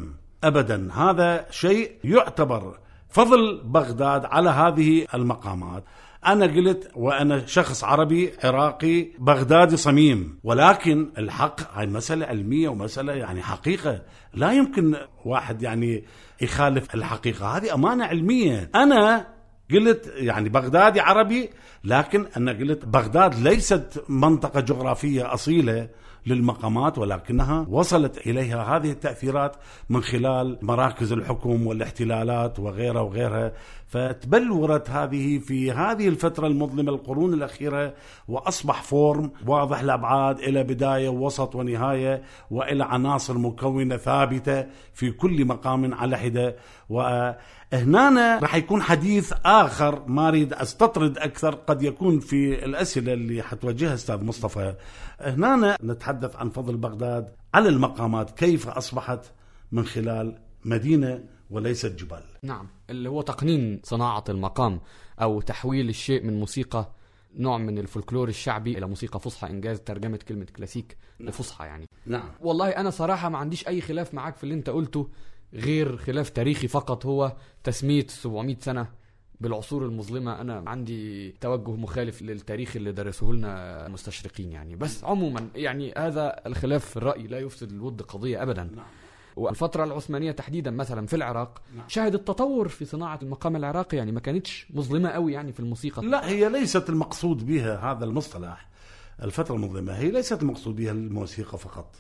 أبدا. 0.45 0.93
هذا 0.93 1.47
شيء 1.51 1.93
يعتبر 2.05 2.79
فضل 3.09 3.61
بغداد 3.65 4.25
على 4.25 4.51
هذه 4.51 5.07
المقامات. 5.15 5.85
أنا 6.27 6.47
قلت 6.47 6.91
وأنا 6.95 7.47
شخص 7.47 7.85
عربي 7.85 8.33
عراقي 8.45 9.09
بغدادي 9.19 9.77
صميم. 9.77 10.39
ولكن 10.45 11.13
الحق 11.19 11.77
هاي 11.79 11.87
مسألة 11.87 12.27
علمية 12.27 12.69
ومسألة 12.69 13.13
يعني 13.13 13.43
حقيقة. 13.43 14.03
لا 14.35 14.53
يمكن 14.53 14.97
واحد 15.25 15.63
يعني 15.63 16.05
يخالف 16.41 16.95
الحقيقة. 16.95 17.57
هذه 17.57 17.75
أمانة 17.75 18.05
علمية. 18.05 18.71
أنا 18.75 19.27
قلت 19.71 20.13
يعني 20.17 20.49
بغدادي 20.49 21.01
عربي 21.01 21.51
لكن 21.85 22.27
أنا 22.37 22.53
قلت 22.53 22.85
بغداد 22.85 23.35
ليست 23.35 24.05
منطقة 24.09 24.61
جغرافية 24.61 25.35
أصيلة 25.35 25.89
للمقامات 26.27 26.99
ولكنها 26.99 27.67
وصلت 27.71 28.27
إليها 28.27 28.77
هذه 28.77 28.91
التأثيرات 28.91 29.57
من 29.89 30.03
خلال 30.03 30.59
مراكز 30.63 31.13
الحكم 31.13 31.67
والاحتلالات 31.67 32.59
وغيرها 32.59 33.01
وغيرها. 33.01 33.53
فتبلورت 33.87 34.91
هذه 34.91 35.39
في 35.39 35.73
هذه 35.73 36.09
الفترة 36.09 36.47
المظلمة 36.47 36.93
القرون 36.93 37.35
الأخيرة 37.35 37.95
وأصبح 38.29 38.83
فورم 38.83 39.31
واضح 39.47 39.81
الابعاد 39.81 40.39
إلى 40.39 40.63
بداية 40.63 41.09
ووسط 41.09 41.55
ونهاية 41.55 42.23
وإلى 42.51 42.85
عناصر 42.85 43.39
مكونة 43.39 43.97
ثابتة 43.97 44.67
في 44.95 45.11
كل 45.11 45.45
مقام 45.45 45.95
على 45.95 46.19
حدة. 46.19 46.57
وهنا 46.89 48.39
راح 48.39 48.55
يكون 48.55 48.83
حديث 48.83 49.33
آخر 49.45 50.03
ما 50.07 50.29
أريد 50.29 50.53
أستطرد 50.53 51.19
أكثر 51.19 51.53
قد 51.73 51.83
يكون 51.83 52.21
في 52.21 52.65
الأسئلة 52.65 53.13
اللي 53.13 53.43
حتوجهها 53.43 53.95
أستاذ 53.95 54.25
مصطفى. 54.25 54.77
هنا 55.21 55.77
نتحدث 55.83 56.37
عن 56.37 56.51
فضل 56.51 56.77
بغداد 56.77 57.35
على 57.55 57.69
المقامات 57.69 58.31
كيف 58.31 58.69
أصبحت 58.69 59.33
من 59.73 59.85
خلال 59.85 60.39
مدينة 60.65 61.25
وليست 61.51 61.87
جبال؟ 61.87 62.23
نعم 62.43 62.69
اللي 62.91 63.09
هو 63.09 63.23
تقنين 63.23 63.81
صناعة 63.85 64.25
المقام 64.29 64.81
أو 65.23 65.41
تحويل 65.41 65.89
الشيء 65.89 66.25
من 66.25 66.41
موسيقى 66.41 66.93
نوع 67.37 67.59
من 67.59 67.79
الفولكلور 67.79 68.29
الشعبي 68.29 68.79
إلى 68.79 68.87
موسيقى 68.87 69.21
فصحى 69.21 69.51
إنجاز 69.51 69.81
ترجمة 69.81 70.19
كلمة 70.29 70.47
كلاسيك 70.57 70.97
لفصحى 71.21 71.65
يعني. 71.65 71.89
نعم. 72.07 72.31
والله 72.41 72.69
أنا 72.69 72.91
صراحة 72.91 73.29
ما 73.29 73.39
عنديش 73.39 73.69
أي 73.69 73.81
خلاف 73.81 74.15
معاك 74.15 74.37
في 74.37 74.45
اللي 74.45 74.55
أنت 74.55 74.71
قلته 74.71 75.09
غير 75.55 75.97
خلاف 75.97 76.31
تاريخي 76.31 76.69
فقط 76.69 77.07
هو 77.07 77.37
تسمية 77.65 78.07
700 78.07 78.57
سنة 78.61 79.02
بالعصور 79.43 79.87
المظلمة 79.87 80.41
أنا 80.41 80.63
عندي 80.67 81.35
توجه 81.41 81.71
مخالف 81.71 82.23
للتاريخ 82.23 82.77
اللي 82.77 82.93
درسوه 82.93 83.35
لنا 83.35 83.87
المستشرقين 83.87 84.53
يعني 84.53 84.77
بس 84.77 85.05
عموما 85.05 85.49
يعني 85.55 85.95
هذا 85.97 86.41
الخلاف 86.47 86.85
في 86.85 86.97
الرأي 86.97 87.27
لا 87.27 87.39
يفسد 87.39 87.73
الود 87.73 88.03
قضية 88.03 88.43
أبدا 88.43 88.63
نعم. 88.63 88.85
والفترة 89.37 89.85
العثمانية 89.85 90.33
تحديدا 90.33 90.71
مثلا 90.71 91.07
في 91.07 91.17
العراق 91.17 91.63
نعم. 91.77 91.89
شهدت 91.89 92.29
تطور 92.29 92.69
في 92.69 92.85
صناعة 92.85 93.19
المقام 93.23 93.57
العراقي 93.57 93.97
يعني 93.97 94.13
ما 94.13 94.21
كانتش 94.21 94.67
مظلمة 94.71 95.09
قوي 95.09 95.33
يعني 95.33 95.53
في 95.53 95.61
الموسيقى 95.61 96.03
لا 96.03 96.29
هي 96.29 96.49
ليست 96.49 96.89
المقصود 96.89 97.47
بها 97.47 97.93
هذا 97.93 98.05
المصطلح 98.05 98.69
الفترة 99.23 99.55
المظلمة 99.55 99.93
هي 99.93 100.11
ليست 100.11 100.43
المقصود 100.43 100.77
بها 100.77 100.93
الموسيقى 100.93 101.59
فقط 101.59 101.97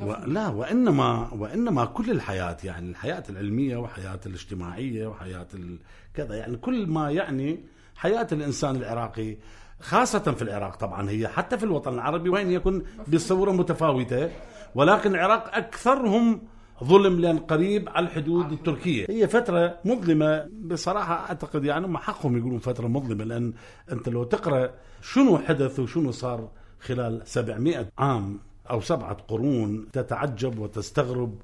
و... 0.00 0.14
لا 0.26 0.48
وإنما 0.48 1.30
وإنما 1.32 1.84
كل 1.84 2.10
الحياة 2.10 2.56
يعني 2.64 2.90
الحياة 2.90 3.22
العلمية 3.30 3.76
وحياة 3.76 4.20
الاجتماعية 4.26 5.06
وحياة 5.06 5.46
ال... 5.54 5.78
كذا 6.14 6.34
يعني 6.34 6.56
كل 6.56 6.86
ما 6.86 7.10
يعني 7.10 7.64
حياة 7.96 8.26
الإنسان 8.32 8.76
العراقي 8.76 9.36
خاصة 9.80 10.18
في 10.18 10.42
العراق 10.42 10.76
طبعا 10.76 11.10
هي 11.10 11.28
حتى 11.28 11.58
في 11.58 11.64
الوطن 11.64 11.94
العربي 11.94 12.28
وين 12.28 12.50
يكون 12.50 12.82
بصورة 13.08 13.52
متفاوتة 13.52 14.30
ولكن 14.74 15.14
العراق 15.14 15.56
أكثرهم 15.56 16.40
ظلم 16.84 17.20
لأن 17.20 17.38
قريب 17.38 17.88
على 17.88 18.06
الحدود 18.06 18.52
التركية. 18.52 19.06
هي 19.10 19.28
فترة 19.28 19.78
مظلمة 19.84 20.48
بصراحة 20.52 21.14
أعتقد 21.28 21.64
يعني 21.64 21.86
هم 21.86 21.96
حقهم 21.96 22.36
يقولون 22.38 22.58
فترة 22.58 22.86
مظلمة 22.88 23.24
لأن 23.24 23.52
أنت 23.92 24.08
لو 24.08 24.24
تقرأ 24.24 24.70
شنو 25.02 25.38
حدث 25.38 25.80
وشنو 25.80 26.10
صار 26.10 26.48
خلال 26.80 27.22
700 27.24 27.88
عام 27.98 28.38
أو 28.70 28.80
سبعة 28.80 29.16
قرون 29.28 29.88
تتعجب 29.92 30.58
وتستغرب 30.58 31.34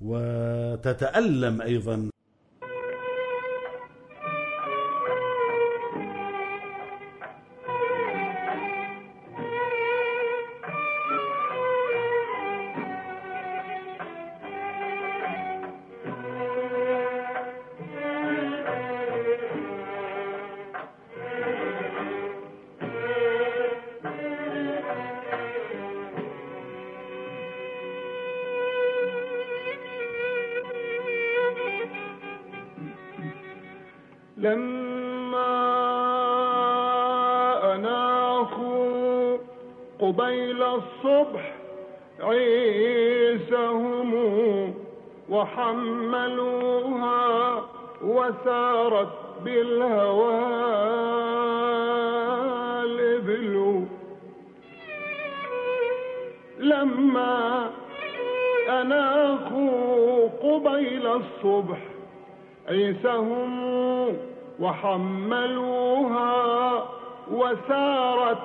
وتتألم 0.00 1.62
أيضا 1.62 2.09
الصبح 40.74 41.52
عيسهم 42.20 44.10
وحملوها 46.30 47.20
وسارت 48.04 49.08
بالهوى 49.44 50.40
الإبل 52.84 53.84
لما 56.58 57.70
أناخوا 58.68 60.28
قبيل 60.42 61.06
الصبح 61.06 61.78
عيسهم 62.68 63.50
وحملوها 64.60 66.30
وسارت 67.32 68.38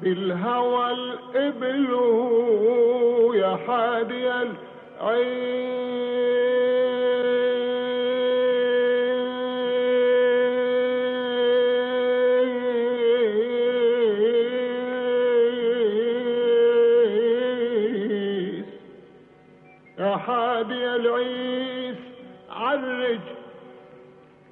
بالهوى 0.00 0.90
الإبل 0.90 1.19
يا 3.34 3.56
حادي 3.66 4.30
العيس 17.70 18.64
يا 19.98 20.16
حادي 20.16 20.96
العيس 20.96 21.96
عرج 22.50 23.20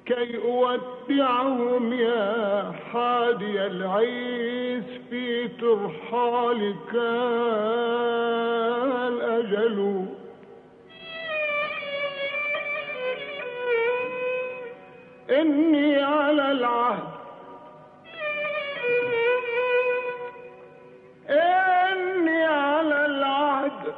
كي 0.05 0.37
أودعهم 0.37 1.93
يا 1.93 2.73
حادي 2.91 3.65
العيس. 3.65 4.48
ترحالك 5.47 6.95
الأجل. 9.07 10.05
إني 15.29 16.03
على 16.03 16.51
العهد. 16.51 17.09
إني 21.29 22.43
على 22.43 23.05
العهد. 23.05 23.93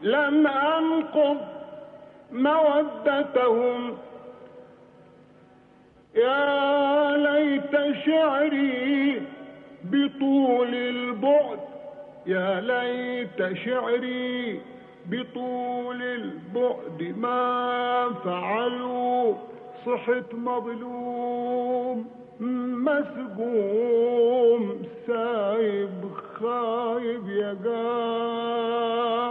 لم 0.00 0.46
أنقض 0.46 1.40
مودتهم. 2.32 3.83
يا 12.26 12.60
ليت 12.60 13.56
شعري 13.64 14.60
بطول 15.06 16.02
البعد 16.02 17.14
ما 17.18 18.10
فعلوا 18.24 19.34
صحت 19.86 20.34
مظلوم 20.34 22.10
مسقوم 22.86 24.82
سايب 25.06 26.04
خايب 26.40 27.28
يا 27.28 27.50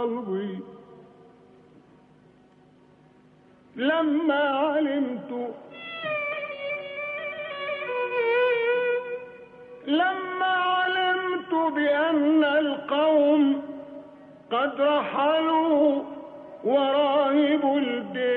قلبي. 0.00 0.58
لما 3.76 4.42
علمت 4.42 5.54
لما 9.86 10.23
قد 14.52 14.80
رحلوا 14.80 16.02
وراهب 16.64 17.76
الدير 17.76 18.34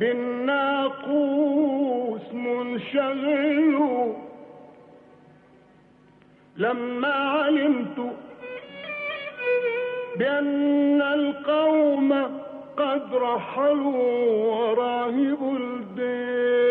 بالناقوس 0.00 1.52
منشغل. 2.32 3.78
لما 6.56 7.14
علمت 7.14 7.98
بأن 10.16 11.02
القوم 11.02 12.12
قد 12.76 13.14
رحلوا 13.14 14.06
وراهب 14.46 15.56
الدير 15.56 16.67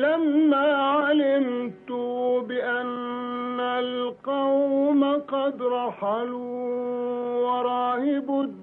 لما 0.00 0.76
علمت 0.76 1.92
بأن 2.48 3.60
القوم 3.60 5.04
قد 5.04 5.62
رحلوا 5.62 7.46
وراهب 7.46 8.40
الدير. 8.40 8.60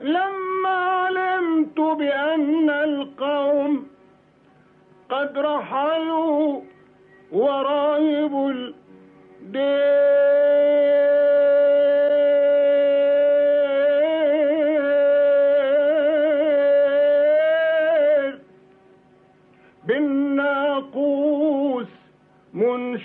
لما 0.00 0.68
علمت 0.68 1.80
بأن 1.80 2.70
القوم 2.70 3.86
قد 5.10 5.38
رحلوا 5.38 6.60
وراهب 7.32 8.48
الدير 8.48 8.67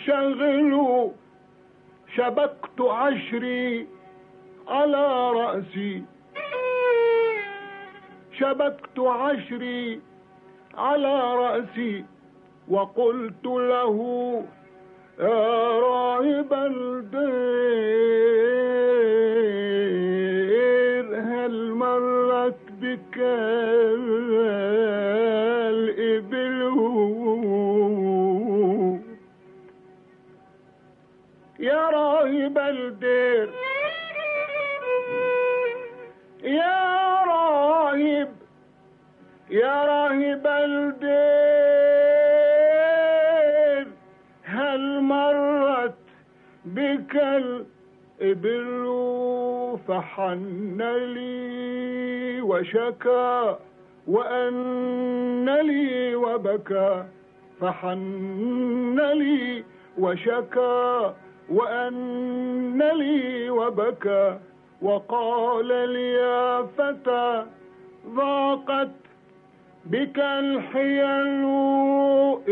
منشغل 0.07 1.11
شبكت 2.15 2.81
عشري 2.81 3.87
على 4.67 5.31
رأسي. 5.31 6.03
شبكت 8.39 8.99
عشري 8.99 10.01
على 10.77 11.35
رأسي 11.35 12.05
وقلت 12.69 13.45
له 13.45 13.97
يا 15.19 15.79
راهب 15.79 16.53
الدير 19.83 21.21
هل 21.21 21.71
مرت 21.71 22.59
بك 22.81 23.17
بك 47.03 47.15
الإبل 48.21 48.85
فحن 49.87 50.81
لي 51.15 52.41
وشكى 52.41 53.55
وأن 54.07 55.49
لي 55.49 56.15
وبكى 56.15 57.03
فحن 57.61 58.99
لي 58.99 59.63
وشكى 59.97 61.13
وأن 61.49 62.81
لي 62.81 63.49
وبكى 63.49 64.39
وقال 64.81 65.67
لي 65.67 66.11
يا 66.13 66.61
فتى 66.77 67.45
ضاقت 68.07 68.91
بك 69.85 70.19
الحيل 70.19 71.43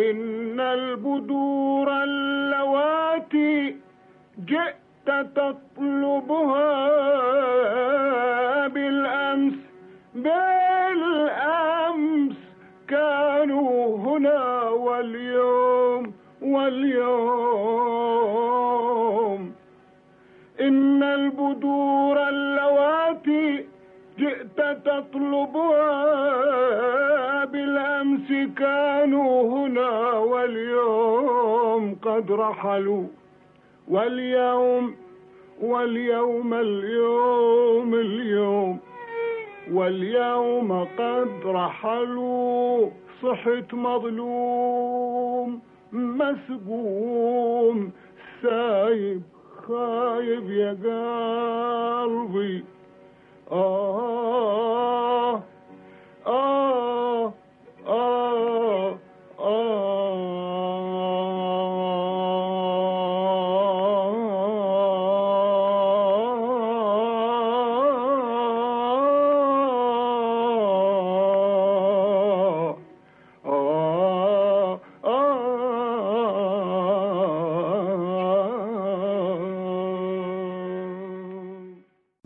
إن 0.09 0.59
البدور 0.59 2.03
اللواتي 2.03 3.75
جئت 4.45 5.07
تطلبها 5.35 6.67
بالأمس 8.67 9.53
بالأمس 10.15 11.71
كانوا 12.87 13.97
هنا 13.97 14.69
واليوم 14.69 16.13
واليوم. 16.41 17.51
إن 20.61 21.03
البدور 21.03 22.29
اللواتي 22.29 23.65
جئت 24.19 24.61
تطلبها 24.85 25.95
بالأمس 27.45 28.31
كانوا 28.57 29.57
هنا 29.57 30.11
واليوم 30.13 31.95
قد 32.01 32.31
رحلوا. 32.31 33.20
واليوم 33.91 34.95
واليوم 35.61 36.53
اليوم 36.53 37.95
اليوم 37.95 38.79
واليوم 39.71 40.83
قد 40.97 41.29
رحلوا 41.45 42.89
صحت 43.21 43.73
مظلوم 43.73 45.61
مسبوم 45.91 47.91
سايب 48.41 49.21
خايب 49.67 50.51
يا 50.51 50.71
قلبي. 52.03 52.63
آه 53.51 55.41
آه 56.27 57.33
آه. 57.87 58.20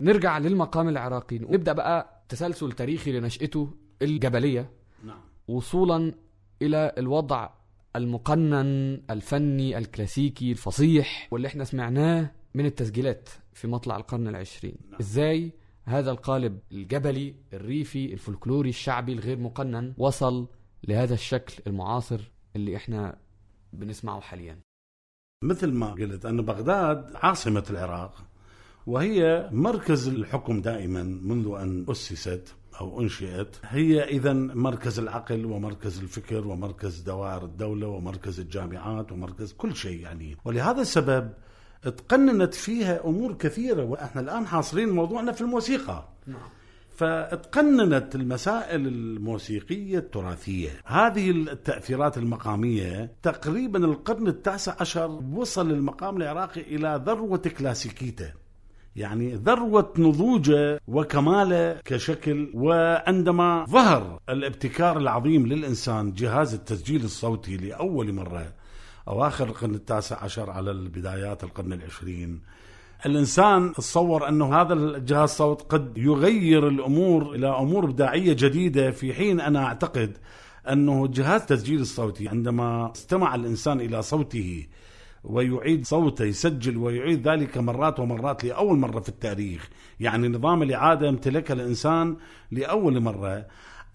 نرجع 0.06 0.38
للمقام 0.38 0.88
العراقي. 0.88 1.36
ونبدأ 1.36 1.72
بقى 1.72 2.24
تسلسل 2.28 2.72
تاريخي 2.72 3.12
لنشأته 3.12 3.74
الجبلية. 4.02 4.70
نعم. 5.04 5.20
وصولا 5.48 6.14
إلى 6.62 6.92
الوضع 6.98 7.50
المقنن 7.96 9.02
الفني 9.10 9.78
الكلاسيكي 9.78 10.52
الفصيح 10.52 11.28
واللي 11.30 11.48
إحنا 11.48 11.64
سمعناه 11.64 12.30
من 12.54 12.66
التسجيلات 12.66 13.28
في 13.52 13.68
مطلع 13.68 13.96
القرن 13.96 14.28
العشرين. 14.28 14.76
نعم. 14.90 15.00
إزاي 15.00 15.52
هذا 15.84 16.10
القالب 16.10 16.58
الجبلي 16.72 17.34
الريفي 17.52 18.12
الفولكلوري 18.12 18.68
الشعبي 18.68 19.12
الغير 19.12 19.38
مقنن 19.38 19.94
وصل 19.98 20.48
لهذا 20.88 21.14
الشكل 21.14 21.62
المعاصر 21.66 22.20
اللي 22.56 22.76
إحنا 22.76 23.18
بنسمعه 23.72 24.20
حاليا؟ 24.20 24.60
مثل 25.44 25.72
ما 25.72 25.92
قلت 25.92 26.26
أن 26.26 26.42
بغداد 26.42 27.16
عاصمة 27.16 27.64
العراق. 27.70 28.25
وهي 28.86 29.48
مركز 29.52 30.08
الحكم 30.08 30.60
دائما 30.60 31.02
منذ 31.02 31.56
أن 31.60 31.86
أسست 31.88 32.54
أو 32.80 33.00
أنشئت. 33.00 33.56
هي 33.64 34.04
إذا 34.04 34.32
مركز 34.32 34.98
العقل 34.98 35.44
ومركز 35.44 35.98
الفكر 35.98 36.46
ومركز 36.46 37.00
دوائر 37.00 37.44
الدولة 37.44 37.86
ومركز 37.86 38.40
الجامعات 38.40 39.12
ومركز 39.12 39.52
كل 39.52 39.76
شيء 39.76 40.00
يعني. 40.00 40.36
ولهذا 40.44 40.80
السبب 40.80 41.30
تقننت 41.82 42.54
فيها 42.54 43.06
أمور 43.06 43.32
كثيرة 43.32 43.84
وإحنا 43.84 44.20
الآن 44.20 44.46
حاصرين 44.46 44.88
موضوعنا 44.88 45.32
في 45.32 45.40
الموسيقى. 45.40 46.08
فتقننت 46.96 48.14
المسائل 48.14 48.86
الموسيقية 48.86 49.98
التراثية. 49.98 50.70
هذه 50.84 51.30
التأثيرات 51.30 52.18
المقامية 52.18 53.12
تقريبا 53.22 53.84
القرن 53.84 54.28
التاسع 54.28 54.76
عشر 54.80 55.10
وصل 55.34 55.70
المقام 55.70 56.16
العراقي 56.16 56.60
إلى 56.60 57.02
ذروة 57.06 57.42
كلاسيكيته. 57.58 58.45
يعني 58.96 59.34
ذروة 59.34 59.92
نضوجه 59.98 60.80
وكماله 60.88 61.80
كشكل 61.84 62.50
وعندما 62.54 63.64
ظهر 63.70 64.20
الابتكار 64.28 64.98
العظيم 64.98 65.46
للإنسان 65.46 66.12
جهاز 66.12 66.54
التسجيل 66.54 67.04
الصوتي 67.04 67.56
لأول 67.56 68.12
مرة 68.12 68.52
أواخر 69.08 69.44
القرن 69.48 69.74
التاسع 69.74 70.24
عشر 70.24 70.50
على 70.50 70.70
البدايات 70.70 71.44
القرن 71.44 71.72
العشرين 71.72 72.40
الإنسان 73.06 73.72
تصور 73.72 74.28
أنه 74.28 74.54
هذا 74.60 74.74
الجهاز 74.74 75.30
الصوت 75.30 75.62
قد 75.62 75.98
يغير 75.98 76.68
الأمور 76.68 77.34
إلى 77.34 77.48
أمور 77.48 77.84
إبداعية 77.84 78.32
جديدة 78.32 78.90
في 78.90 79.14
حين 79.14 79.40
أنا 79.40 79.64
أعتقد 79.64 80.16
أنه 80.72 81.06
جهاز 81.06 81.40
التسجيل 81.40 81.80
الصوتي 81.80 82.28
عندما 82.28 82.92
استمع 82.96 83.34
الإنسان 83.34 83.80
إلى 83.80 84.02
صوته 84.02 84.66
ويعيد 85.26 85.86
صوته 85.86 86.24
يسجل 86.24 86.76
ويعيد 86.76 87.28
ذلك 87.28 87.58
مرات 87.58 88.00
ومرات 88.00 88.44
لأول 88.44 88.78
مرة 88.78 89.00
في 89.00 89.08
التاريخ. 89.08 89.68
يعني 90.00 90.28
نظام 90.28 90.62
الإعادة 90.62 91.08
امتلكها 91.08 91.54
الإنسان 91.54 92.16
لأول 92.50 93.00
مرة. 93.00 93.46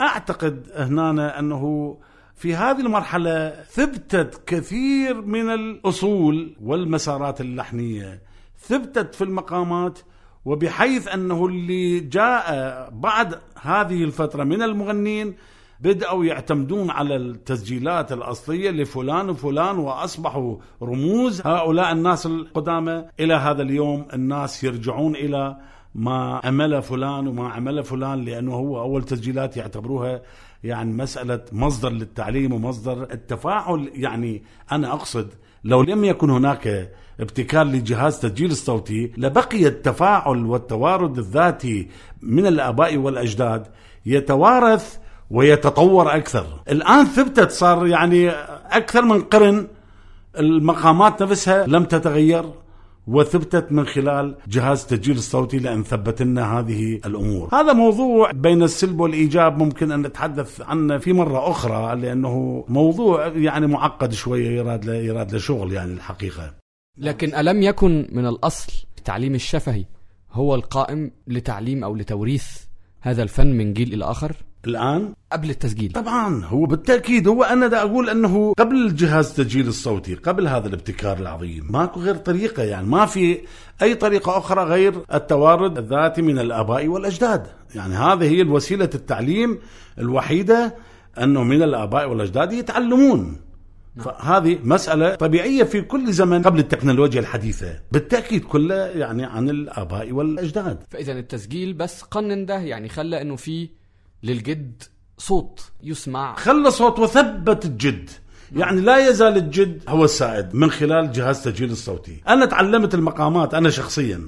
أعتقد 0.02 0.72
هنا 0.76 1.40
أنه 1.40 1.98
في 2.36 2.56
هذه 2.56 2.80
المرحلة 2.80 3.64
ثبتت 3.64 4.42
كثير 4.48 5.22
من 5.22 5.50
الأصول 5.50 6.56
والمسارات 6.62 7.42
اللحنية. 7.42 8.22
ثبتت 8.60 9.16
في 9.16 9.24
المقامات 9.24 10.00
وبحيث 10.46 11.08
أنه 11.08 11.46
اللي 11.46 12.00
جاء 12.00 12.90
بعد 12.90 13.40
هذه 13.62 14.04
الفترة 14.04 14.44
من 14.44 14.62
المغنين 14.62 15.36
بدأوا 15.82 16.26
يعتمدون 16.26 16.90
على 16.90 17.16
التسجيلات 17.16 18.12
الأصلية 18.12 18.72
لفلان 18.72 19.30
وفلان 19.30 19.78
وأصبحوا 19.78 20.58
رموز. 20.84 21.42
هؤلاء 21.46 21.92
الناس 21.92 22.26
القدامى 22.26 23.06
إلى 23.20 23.34
هذا 23.34 23.62
اليوم 23.62 24.08
الناس 24.14 24.64
يرجعون 24.64 25.16
إلى 25.16 25.58
ما 25.96 26.42
عمل 26.44 26.82
فلان 26.82 27.28
وما 27.28 27.50
عمل 27.50 27.84
فلان 27.84 28.26
لأنه 28.26 28.54
هو 28.54 28.82
أول 28.82 29.04
تسجيلات 29.04 29.58
يعتبروها 29.58 30.22
يعني 30.64 30.94
مسألة 30.94 31.42
مصدر 31.52 31.90
للتعليم 31.90 32.54
ومصدر 32.54 33.04
التفاعل. 33.04 33.90
يعني 33.94 34.44
أنا 34.72 34.94
أقصد 34.94 35.28
لو 35.64 35.82
لم 35.82 36.06
يكن 36.06 36.30
هناك 36.30 36.92
ابتكار 37.20 37.66
لجهاز 37.66 38.20
تسجيل 38.20 38.52
الصوتي 38.52 39.12
لبقي 39.18 39.68
التفاعل 39.68 40.46
والتوارد 40.46 41.18
الذاتي 41.18 41.88
من 42.22 42.46
الآباء 42.46 42.98
والأجداد 42.98 43.68
يتوارث 44.06 44.98
ويتطور 45.32 46.16
أكثر. 46.16 46.46
الآن 46.70 47.06
ثبتت 47.06 47.52
صار 47.52 47.88
يعني 47.88 48.30
أكثر 48.80 49.02
من 49.02 49.22
قرن 49.22 49.68
المقامات 50.40 51.24
نفسها 51.24 51.68
لم 51.68 51.84
تتغير 51.84 52.46
وثبتت 53.08 53.72
من 53.72 53.86
خلال 53.86 54.36
جهاز 54.48 54.82
التسجيل 54.82 55.16
الصوتي 55.18 55.58
لأن 55.58 55.84
ثبت 55.84 56.22
لنا 56.22 56.60
هذه 56.60 57.00
الأمور. 57.06 57.50
هذا 57.54 57.74
موضوع 57.74 58.32
بين 58.32 58.64
السلب 58.64 59.00
والإيجاب 59.00 59.58
ممكن 59.58 59.92
أن 59.92 60.02
نتحدث 60.02 60.62
عنه 60.62 60.98
في 60.98 61.14
مرة 61.14 61.52
أخرى 61.52 61.96
لأنه 61.96 62.66
موضوع 62.68 63.28
يعني 63.28 63.68
معقد 63.68 64.14
شوية 64.14 64.50
يراد 64.50 64.86
له, 64.86 64.94
يراد 64.94 65.32
له 65.32 65.40
شغل 65.40 65.74
يعني 65.74 65.94
الحقيقة. 65.94 66.54
لكن 66.98 67.36
ألم 67.36 67.64
يكن 67.64 68.08
من 68.12 68.26
الأصل 68.26 68.74
التعليم 68.98 69.36
الشفهي 69.36 69.86
هو 70.32 70.56
القائم 70.56 71.12
لتعليم 71.28 71.84
أو 71.84 71.96
لتوريث 71.96 72.48
هذا 73.02 73.24
الفن 73.24 73.58
من 73.58 73.74
جيل 73.74 73.94
إلى 73.94 74.06
آخر؟ 74.06 74.36
الآن؟ 74.68 75.14
قبل 75.32 75.50
التسجيل. 75.50 75.92
طبعا 75.92 76.46
هو 76.46 76.66
بالتأكيد 76.66 77.28
هو 77.28 77.44
أنا 77.44 77.68
دا 77.68 77.82
أقول 77.82 78.10
أنه 78.10 78.54
قبل 78.58 78.76
الجهاز 78.76 79.30
التسجيل 79.30 79.68
الصوتي 79.68 80.16
قبل 80.16 80.48
هذا 80.48 80.68
الابتكار 80.68 81.18
العظيم. 81.18 81.68
ماكو 81.70 82.00
غير 82.00 82.16
طريقة 82.16 82.64
يعني 82.64 82.88
ما 82.88 83.06
في 83.06 83.38
أي 83.82 83.96
طريقة 83.96 84.38
أخرى 84.38 84.64
غير 84.64 84.94
التوارد 85.14 85.78
الذاتي 85.78 86.22
من 86.22 86.40
الآباء 86.40 86.88
والأجداد. 86.88 87.48
يعني 87.76 87.94
هذه 87.96 88.24
هي 88.24 88.42
الوسيلة 88.42 88.90
التعليم 88.96 89.60
الوحيدة 90.00 90.76
أنه 91.18 91.44
من 91.44 91.64
الآباء 91.64 92.10
والأجداد 92.10 92.54
يتعلمون. 92.54 93.38
فهذه 93.98 94.60
مسألة 94.64 95.16
طبيعية 95.16 95.64
في 95.64 95.82
كل 95.82 96.14
زمن 96.14 96.42
قبل 96.44 96.60
التكنولوجيا 96.60 97.20
الحديثة 97.20 97.80
بالتأكيد 97.92 98.46
كله 98.46 98.76
يعني 98.76 99.24
عن 99.24 99.50
الآباء 99.50 100.12
والأجداد. 100.12 100.84
فإذا 100.90 101.12
التسجيل 101.12 101.74
بس 101.74 102.02
قنن 102.02 102.46
ده 102.46 102.60
يعني 102.60 102.90
خلى 102.90 103.22
إنه 103.22 103.36
في 103.36 103.70
للجد 104.24 104.84
صوت 105.18 105.72
يسمع. 105.84 106.36
خلى 106.36 106.72
صوت 106.72 107.00
وثبت 107.00 107.66
الجد. 107.66 108.10
يعني 108.56 108.82
لا 108.82 109.10
يزال 109.10 109.38
الجد 109.38 109.82
هو 109.88 110.06
السائد 110.06 110.56
من 110.56 110.72
خلال 110.72 111.12
جهاز 111.12 111.38
التسجيل 111.38 111.72
الصوتي. 111.72 112.22
أنا 112.28 112.46
تعلمت 112.46 112.94
المقامات 112.94 113.54
أنا 113.54 113.70
شخصيا. 113.70 114.22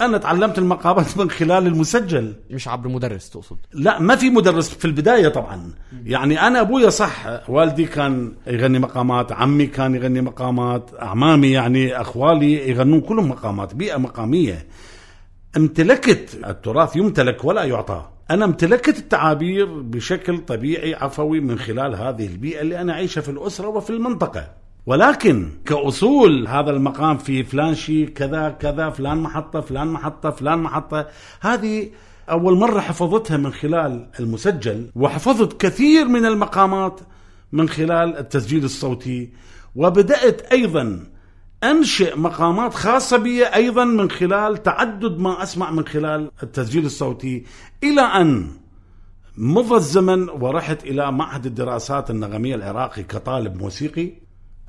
أنا 0.00 0.18
تعلمت 0.18 0.58
المقامات 0.58 1.18
من 1.18 1.30
خلال 1.30 1.66
المسجل. 1.66 2.34
مش 2.50 2.68
عبر 2.68 2.88
مدرس 2.88 3.30
تقصد؟ 3.30 3.56
لا 3.72 4.00
ما 4.00 4.16
في 4.16 4.30
مدرس 4.30 4.68
في 4.68 4.84
البداية 4.84 5.28
طبعا. 5.28 5.72
يعني 6.04 6.46
أنا 6.46 6.60
أبويا 6.60 6.90
صح 6.90 7.26
والدي 7.48 7.84
كان 7.84 8.34
يغني 8.46 8.78
مقامات 8.78 9.32
عمي 9.32 9.66
كان 9.66 9.94
يغني 9.94 10.20
مقامات 10.20 10.90
أعمامي 11.02 11.50
يعني 11.50 12.00
أخوالي 12.00 12.70
يغنون 12.70 13.00
كلهم 13.00 13.28
مقامات 13.28 13.74
بيئة 13.74 13.96
مقامية. 13.96 14.66
امتلكت 15.56 16.38
التراث 16.46 16.96
يمتلك 16.96 17.44
ولا 17.44 17.64
يعطى. 17.64 18.08
أنا 18.30 18.44
امتلكت 18.44 18.98
التعابير 18.98 19.80
بشكل 19.80 20.38
طبيعي 20.38 20.94
عفوي 20.94 21.40
من 21.40 21.58
خلال 21.58 21.94
هذه 21.94 22.26
البيئة 22.26 22.60
اللي 22.60 22.80
أنا 22.80 22.92
عايشة 22.92 23.20
في 23.20 23.28
الأسرة 23.30 23.68
وفي 23.68 23.90
المنطقة. 23.90 24.52
ولكن 24.86 25.50
كأصول 25.66 26.48
هذا 26.48 26.70
المقام 26.70 27.18
في 27.18 27.44
فلان 27.44 27.74
شيء 27.74 28.08
كذا 28.08 28.48
كذا 28.48 28.90
فلان 28.90 29.18
محطة 29.18 29.60
فلان 29.60 29.86
محطة 29.86 30.30
فلان 30.30 30.58
محطة 30.58 31.06
هذه 31.40 31.90
أول 32.30 32.56
مرة 32.58 32.80
حفظتها 32.80 33.36
من 33.36 33.52
خلال 33.52 34.08
المسجل 34.20 34.90
وحفظت 34.96 35.60
كثير 35.60 36.08
من 36.08 36.26
المقامات 36.26 37.00
من 37.52 37.68
خلال 37.68 38.16
التسجيل 38.18 38.64
الصوتي 38.64 39.30
وبدأت 39.76 40.40
أيضا 40.40 41.06
أنشئ 41.64 42.18
مقامات 42.18 42.74
خاصة 42.74 43.16
بي 43.16 43.44
أيضا 43.44 43.84
من 43.84 44.10
خلال 44.10 44.62
تعدد 44.62 45.18
ما 45.18 45.42
أسمع 45.42 45.70
من 45.70 45.86
خلال 45.86 46.30
التسجيل 46.42 46.86
الصوتي 46.86 47.44
إلى 47.82 48.00
أن 48.00 48.46
مضى 49.38 49.74
الزمن 49.74 50.28
ورحت 50.28 50.84
إلى 50.84 51.12
معهد 51.12 51.46
الدراسات 51.46 52.10
النغمية 52.10 52.54
العراقي 52.54 53.02
كطالب 53.02 53.56
موسيقي. 53.56 54.12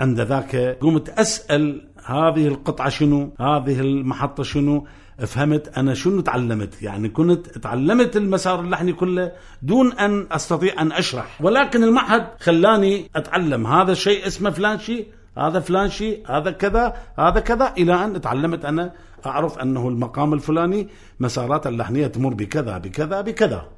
عند 0.00 0.20
ذاك 0.20 0.56
قمت 0.80 1.08
أسأل 1.08 1.88
هذه 2.04 2.48
القطعة 2.48 2.88
شنو؟ 2.88 3.34
هذه 3.40 3.80
المحطة 3.80 4.42
شنو؟ 4.42 4.86
فهمت 5.18 5.68
أنا 5.68 5.94
شنو 5.94 6.20
تعلمت؟ 6.20 6.82
يعني 6.82 7.08
كنت 7.08 7.58
تعلمت 7.58 8.16
المسار 8.16 8.60
اللحني 8.60 8.92
كله 8.92 9.32
دون 9.62 9.92
أن 9.92 10.26
أستطيع 10.32 10.82
أن 10.82 10.92
أشرح. 10.92 11.42
ولكن 11.42 11.84
المعهد 11.84 12.26
خلاني 12.40 13.10
أتعلم 13.16 13.66
هذا 13.66 13.92
الشيء 13.92 14.26
اسمه 14.26 14.50
فلان 14.50 14.78
شيء. 14.78 15.06
هذا 15.38 15.60
فلان 15.60 15.90
شيء 15.90 16.22
هذا 16.26 16.50
كذا 16.50 16.96
هذا 17.18 17.40
كذا 17.40 17.74
إلى 17.78 18.04
أن 18.04 18.20
تعلمت 18.20 18.64
أنا 18.64 18.92
أعرف 19.26 19.58
أنه 19.58 19.88
المقام 19.88 20.34
الفلاني 20.34 20.88
مسارات 21.20 21.66
اللحنية 21.66 22.06
تمر 22.06 22.34
بكذا 22.34 22.78
بكذا 22.78 23.20
بكذا. 23.20 23.68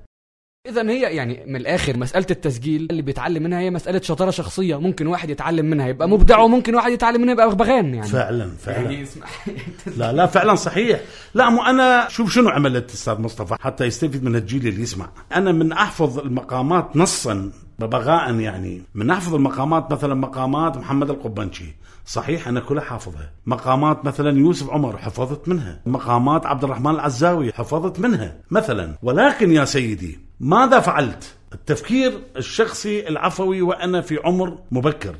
إذا 0.68 0.90
هي 0.90 1.00
يعني 1.00 1.44
من 1.46 1.56
الآخر 1.56 1.96
مسألة 1.96 2.26
التسجيل 2.30 2.88
اللي 2.90 3.02
بيتعلم 3.02 3.42
منها 3.42 3.60
هي 3.60 3.70
مسألة 3.70 4.00
شطارة 4.00 4.30
شخصية 4.30 4.80
ممكن 4.80 5.06
واحد 5.06 5.30
يتعلم 5.30 5.66
منها 5.66 5.88
يبقى 5.88 6.08
مبدع 6.08 6.38
وممكن 6.38 6.74
واحد 6.74 6.92
يتعلم 6.92 7.20
منها 7.20 7.32
يبقى 7.32 7.48
بغبغان 7.48 7.94
يعني. 7.94 8.08
فعلا 8.08 8.50
فعلا. 8.50 8.90
يعني 8.90 9.06
لا 9.98 10.12
لا 10.12 10.26
فعلا 10.26 10.54
صحيح. 10.54 11.00
لا 11.34 11.50
مو 11.50 11.62
أنا 11.62 12.08
شوف 12.08 12.32
شنو 12.32 12.48
عملت 12.48 12.90
أستاذ 12.90 13.18
مصطفى 13.18 13.54
حتى 13.60 13.84
يستفيد 13.84 14.24
من 14.24 14.36
الجيل 14.36 14.66
اللي 14.66 14.82
يسمع. 14.82 15.10
أنا 15.34 15.52
من 15.52 15.72
أحفظ 15.72 16.18
المقامات 16.18 16.96
نصا. 16.96 17.50
ببغاء 17.80 18.34
يعني. 18.34 18.82
من 18.94 19.10
أحفظ 19.10 19.34
المقامات 19.34 19.92
مثلا 19.92 20.14
مقامات 20.14 20.76
محمد 20.76 21.10
القبنشي 21.10 21.74
صحيح 22.06 22.48
أنا 22.48 22.60
كلها 22.60 22.84
حافظها. 22.84 23.30
مقامات 23.46 24.04
مثلا 24.04 24.38
يوسف 24.38 24.70
عمر 24.70 24.96
حفظت 24.96 25.48
منها. 25.48 25.80
مقامات 25.86 26.46
عبد 26.46 26.64
الرحمن 26.64 26.90
العزاوي 26.90 27.52
حفظت 27.52 28.00
منها 28.00 28.36
مثلا. 28.50 28.98
ولكن 29.02 29.52
يا 29.52 29.64
سيدي 29.64 30.18
ماذا 30.40 30.80
فعلت؟ 30.80 31.34
التفكير 31.52 32.12
الشخصي 32.36 33.08
العفوي 33.08 33.62
وأنا 33.62 34.00
في 34.00 34.18
عمر 34.24 34.58
مبكر. 34.70 35.16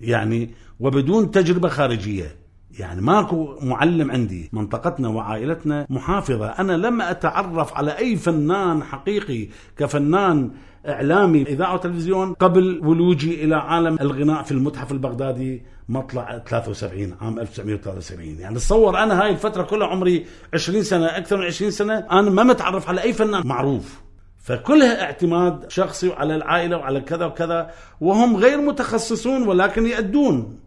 يعني 0.00 0.50
وبدون 0.80 1.30
تجربة 1.30 1.68
خارجية. 1.68 2.39
يعني 2.80 3.00
ماكو 3.00 3.58
معلم 3.62 4.10
عندي 4.10 4.50
منطقتنا 4.52 5.08
وعائلتنا 5.08 5.86
محافظة. 5.90 6.46
أنا 6.46 6.72
لم 6.72 7.00
أتعرف 7.02 7.74
على 7.74 7.98
أي 7.98 8.16
فنان 8.16 8.82
حقيقي 8.82 9.48
كفنان 9.76 10.50
إعلامي 10.88 11.42
إذاعة 11.42 11.74
وتلفزيون 11.74 12.34
قبل 12.34 12.80
ولوجي 12.84 13.44
إلى 13.44 13.54
عالم 13.54 13.96
الغناء 14.00 14.42
في 14.42 14.52
المتحف 14.52 14.92
البغدادي 14.92 15.62
مطلع 15.88 16.38
73 16.48 17.16
عام 17.20 17.38
1973 17.38 18.26
يعني 18.26 18.54
تصور 18.54 18.98
أنا 18.98 19.22
هاي 19.22 19.30
الفترة 19.30 19.62
كلها 19.62 19.86
عمري 19.86 20.26
20 20.54 20.82
سنة 20.82 21.06
أكثر 21.06 21.36
من 21.36 21.44
20 21.44 21.70
سنة 21.70 21.98
أنا 21.98 22.30
ما 22.30 22.42
متعرف 22.42 22.88
على 22.88 23.02
أي 23.02 23.12
فنان 23.12 23.46
معروف. 23.46 24.00
فكلها 24.42 25.02
اعتماد 25.02 25.70
شخصي 25.70 26.12
على 26.12 26.36
العائلة 26.36 26.76
وعلى 26.76 27.00
كذا 27.00 27.26
وكذا 27.26 27.70
وهم 28.00 28.36
غير 28.36 28.60
متخصصون 28.60 29.48
ولكن 29.48 29.86
يأدون. 29.86 30.58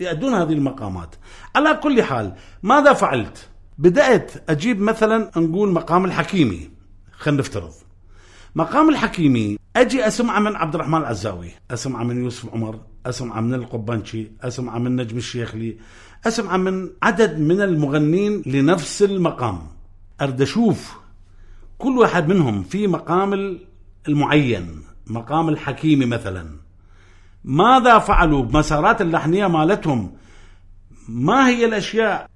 يأدون 0.00 0.34
هذه 0.34 0.52
المقامات. 0.52 1.14
على 1.56 1.74
كل 1.74 2.02
حال 2.02 2.34
ماذا 2.62 2.92
فعلت؟ 2.92 3.48
بدأت 3.78 4.50
أجيب 4.50 4.80
مثلا 4.80 5.30
نقول 5.36 5.72
مقام 5.72 6.04
الحكيمي. 6.04 6.70
خلينا 7.12 7.40
نفترض. 7.40 7.72
مقام 8.54 8.88
الحكيمي 8.88 9.58
أجي 9.76 10.06
أسمعه 10.06 10.40
من 10.40 10.56
عبد 10.56 10.74
الرحمن 10.74 10.98
العزاوي 10.98 11.50
أسمعه 11.70 12.04
من 12.04 12.24
يوسف 12.24 12.54
عمر 12.54 12.80
أسمعه 13.06 13.40
من 13.40 13.54
القبانشي 13.54 14.30
أسمعه 14.42 14.78
من 14.78 14.96
نجم 14.96 15.16
الشيخلي 15.16 15.76
أسمعه 16.26 16.56
من 16.56 16.90
عدد 17.02 17.38
من 17.38 17.60
المغنين 17.60 18.42
لنفس 18.46 19.02
المقام. 19.02 19.58
أرد 20.20 20.40
أشوف 20.40 20.96
كل 21.78 21.98
واحد 21.98 22.28
منهم 22.28 22.62
في 22.62 22.86
مقام 22.86 23.58
المعين 24.08 24.82
مقام 25.06 25.48
الحكيمي 25.48 26.06
مثلا. 26.06 26.46
ماذا 27.44 27.98
فعلوا؟ 27.98 28.42
بمسارات 28.42 29.00
اللحنية 29.00 29.46
مالتهم. 29.46 30.12
ما 31.08 31.48
هي 31.48 31.64
الأشياء 31.64 32.26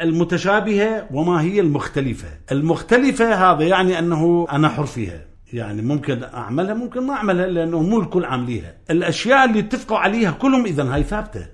المتشابهة 0.00 1.08
وما 1.10 1.40
هي 1.40 1.60
المختلفة؟ 1.60 2.28
المختلفة 2.52 3.34
هذا 3.34 3.62
يعني 3.62 3.98
أنه 3.98 4.46
أنا 4.52 4.68
حر 4.68 4.86
فيها. 4.86 5.20
يعني 5.52 5.82
ممكن 5.82 6.22
أعملها 6.22 6.74
ممكن 6.74 7.06
ما 7.06 7.14
أعملها 7.14 7.46
لأنه 7.46 7.82
مو 7.82 8.00
الكل 8.00 8.24
عامليها 8.24 8.74
الأشياء 8.90 9.44
اللي 9.44 9.58
اتفقوا 9.58 9.98
عليها 9.98 10.30
كلهم 10.30 10.64
إذا 10.64 10.94
هاي 10.94 11.02
ثابتة. 11.02 11.46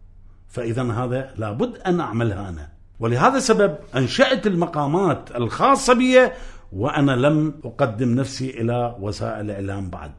فإذا 0.49 0.83
هذا 0.93 1.35
لابد 1.39 1.77
أن 1.87 2.01
أعملها 2.01 2.49
أنا. 2.49 2.69
ولهذا 3.01 3.37
السبب 3.37 3.77
أنشأت 3.97 4.47
المقامات 4.47 5.37
الخاصة 5.37 5.95
بي 5.95 6.29
وأنا 6.73 7.13
لم 7.13 7.55
أقدم 7.65 8.15
نفسي 8.15 8.51
إلى 8.61 8.97
وسائل 9.01 9.51
الإعلام 9.51 9.91
بعد. 9.91 10.13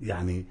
يعني 0.00 0.46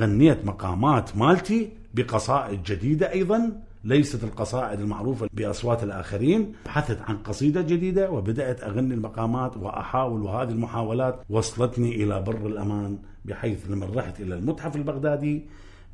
غنيت 0.00 0.44
مقامات 0.46 1.16
مالتي 1.16 1.70
بقصائد 1.94 2.62
جديدة 2.62 3.12
أيضا 3.12 3.62
ليست 3.84 4.24
القصائد 4.24 4.80
المعروفة 4.80 5.28
بأصوات 5.32 5.82
الآخرين. 5.82 6.52
بحثت 6.66 7.00
عن 7.00 7.16
قصيدة 7.16 7.60
جديدة 7.62 8.10
وبدأت 8.10 8.62
أغني 8.64 8.94
المقامات 8.94 9.56
وأحاول 9.56 10.22
وهذه 10.22 10.50
المحاولات. 10.50 11.20
وصلتني 11.30 12.02
إلى 12.02 12.22
بر 12.22 12.46
الأمان 12.46 12.98
بحيث 13.24 13.70
لما 13.70 13.86
رحت 13.94 14.20
إلى 14.20 14.34
المتحف 14.34 14.76
البغدادي 14.76 15.42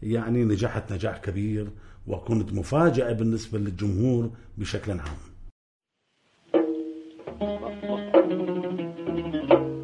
يعني 0.03 0.45
نجحت 0.45 0.93
نجاح 0.93 1.19
كبير 1.19 1.71
وكنت 2.07 2.53
مفاجأة 2.53 3.13
بالنسبة 3.13 3.59
للجمهور 3.59 4.31
بشكل 4.59 4.93
عام. 4.93 5.19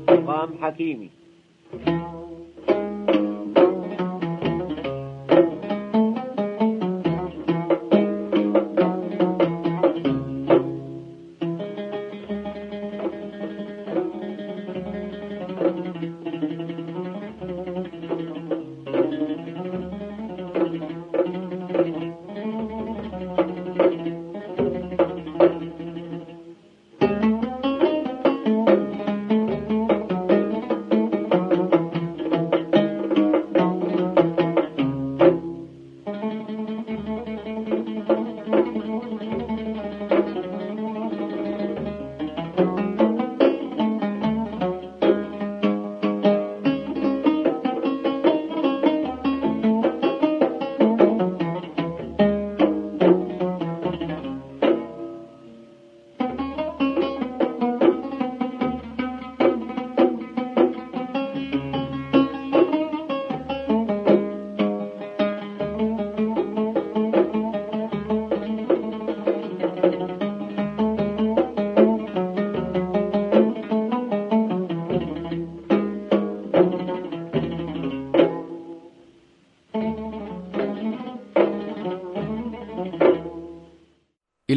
مقام 0.09 0.59
حكيمي. 0.61 1.11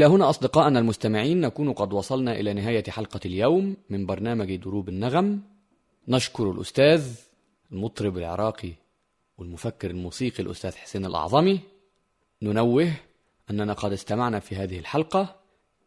هنا 0.08 0.30
أصدقائنا 0.30 0.80
المستمعين 0.80 1.42
نكون 1.42 1.74
قد 1.74 1.94
وصلنا 1.94 2.40
إلى 2.40 2.54
نهاية 2.54 2.84
حلقة 2.90 3.20
اليوم 3.26 3.78
من 3.90 4.06
برنامج 4.06 4.56
دروب 4.56 4.90
النغم. 4.90 5.42
نشكر 6.08 6.52
الأستاذ 6.52 7.16
المطرب 7.72 8.18
العراقي 8.18 8.74
والمفكر 9.38 9.92
الموسيقي 9.92 10.44
الأستاذ 10.44 10.76
حسين 10.76 11.06
الأعظمي. 11.06 11.60
ننوه 12.42 12.94
أننا 13.50 13.74
قد 13.74 13.92
استمعنا 13.92 14.40
في 14.40 14.56
هذه 14.56 14.80
الحلقة 14.80 15.36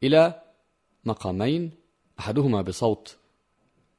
إلى 0.03 0.43
مقامين 1.05 1.71
أحدهما 2.19 2.63
بصوت 2.63 3.17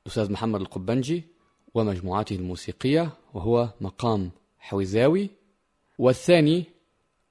الأستاذ 0.06 0.32
محمد 0.32 0.62
القبنجي 0.62 1.24
ومجموعته 1.74 2.36
الموسيقية 2.36 3.10
وهو 3.34 3.70
مقام 3.82 4.32
حويزاوي 4.60 5.30
والثاني 5.98 6.64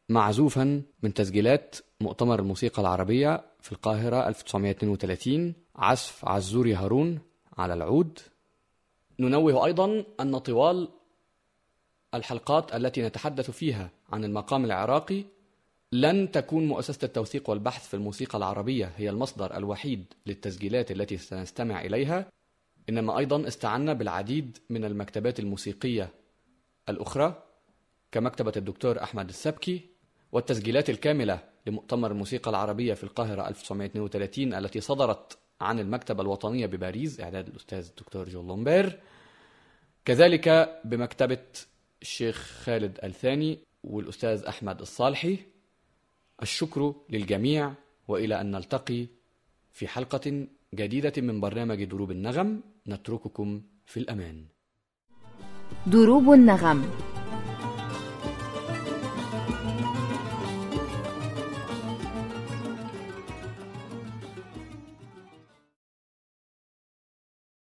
معزوفا 0.09 0.83
من 1.03 1.15
تسجيلات 1.15 1.77
مؤتمر 2.01 2.41
الموسيقى 2.41 2.83
العربية 2.83 3.45
في 3.61 3.73
القاهرة 3.73 4.29
1932 4.29 5.55
عزف 5.77 6.25
عزوري 6.25 6.75
هارون 6.75 7.19
على 7.59 7.75
العود. 7.75 8.19
ننوه 9.19 9.67
أيضا 9.67 10.05
أن 10.21 10.39
طوال 10.39 10.89
الحلقات 12.15 12.75
التي 12.75 13.03
نتحدث 13.03 13.51
فيها 13.51 13.91
عن 14.13 14.25
المقام 14.25 14.65
العراقي 14.65 15.25
لن 15.93 16.31
تكون 16.31 16.69
مؤسسة 16.69 17.05
التوثيق 17.05 17.51
والبحث 17.51 17.89
في 17.89 17.95
الموسيقى 17.95 18.39
العربية 18.39 18.93
هي 18.97 19.11
المصدر 19.11 19.57
الوحيد 19.57 20.05
للتسجيلات 20.27 20.91
التي 20.91 21.17
سنستمع 21.17 21.81
إليها. 21.81 22.27
إنما 22.89 23.19
أيضا 23.19 23.49
استعنا 23.49 23.93
بالعديد 23.93 24.59
من 24.71 24.85
المكتبات 24.85 25.41
الموسيقية 25.41 26.11
الأخرى 26.89 27.43
كمكتبة 28.13 28.53
الدكتور 28.57 29.03
أحمد 29.03 29.29
السبكي 29.29 29.81
والتسجيلات 30.33 30.91
الكاملة 30.91 31.50
لمؤتمر 31.67 32.11
الموسيقى 32.11 32.51
العربية 32.51 32.95
في 32.95 33.05
القاهرة 33.05 33.49
1932 33.49 34.55
التي 34.55 34.81
صدرت 34.81 35.39
عن 35.61 35.79
المكتبة 35.79 36.23
الوطنية 36.23 36.67
بباريس 36.67 37.21
إعداد 37.21 37.49
الأستاذ 37.49 37.87
الدكتور 37.89 38.29
جون 38.29 38.47
لومبير. 38.47 39.01
كذلك 40.05 40.81
بمكتبة 40.85 41.47
الشيخ 42.03 42.37
خالد 42.37 42.99
الثاني 43.05 43.59
والأستاذ 43.85 44.45
أحمد 44.45 44.81
الصالحي 44.81 45.39
الشكر 46.43 46.95
للجميع 47.11 47.73
وإلى 48.09 48.41
أن 48.41 48.51
نلتقي 48.51 49.07
في 49.73 49.89
حلقة 49.89 50.47
جديدة 50.75 51.13
من 51.23 51.41
برنامج 51.41 51.85
دروب 51.85 52.11
النغم. 52.11 52.61
نترككم 52.87 53.63
في 53.87 53.97
الأمان. 54.01 54.45
دروب 55.87 56.33
النغم. 56.33 56.91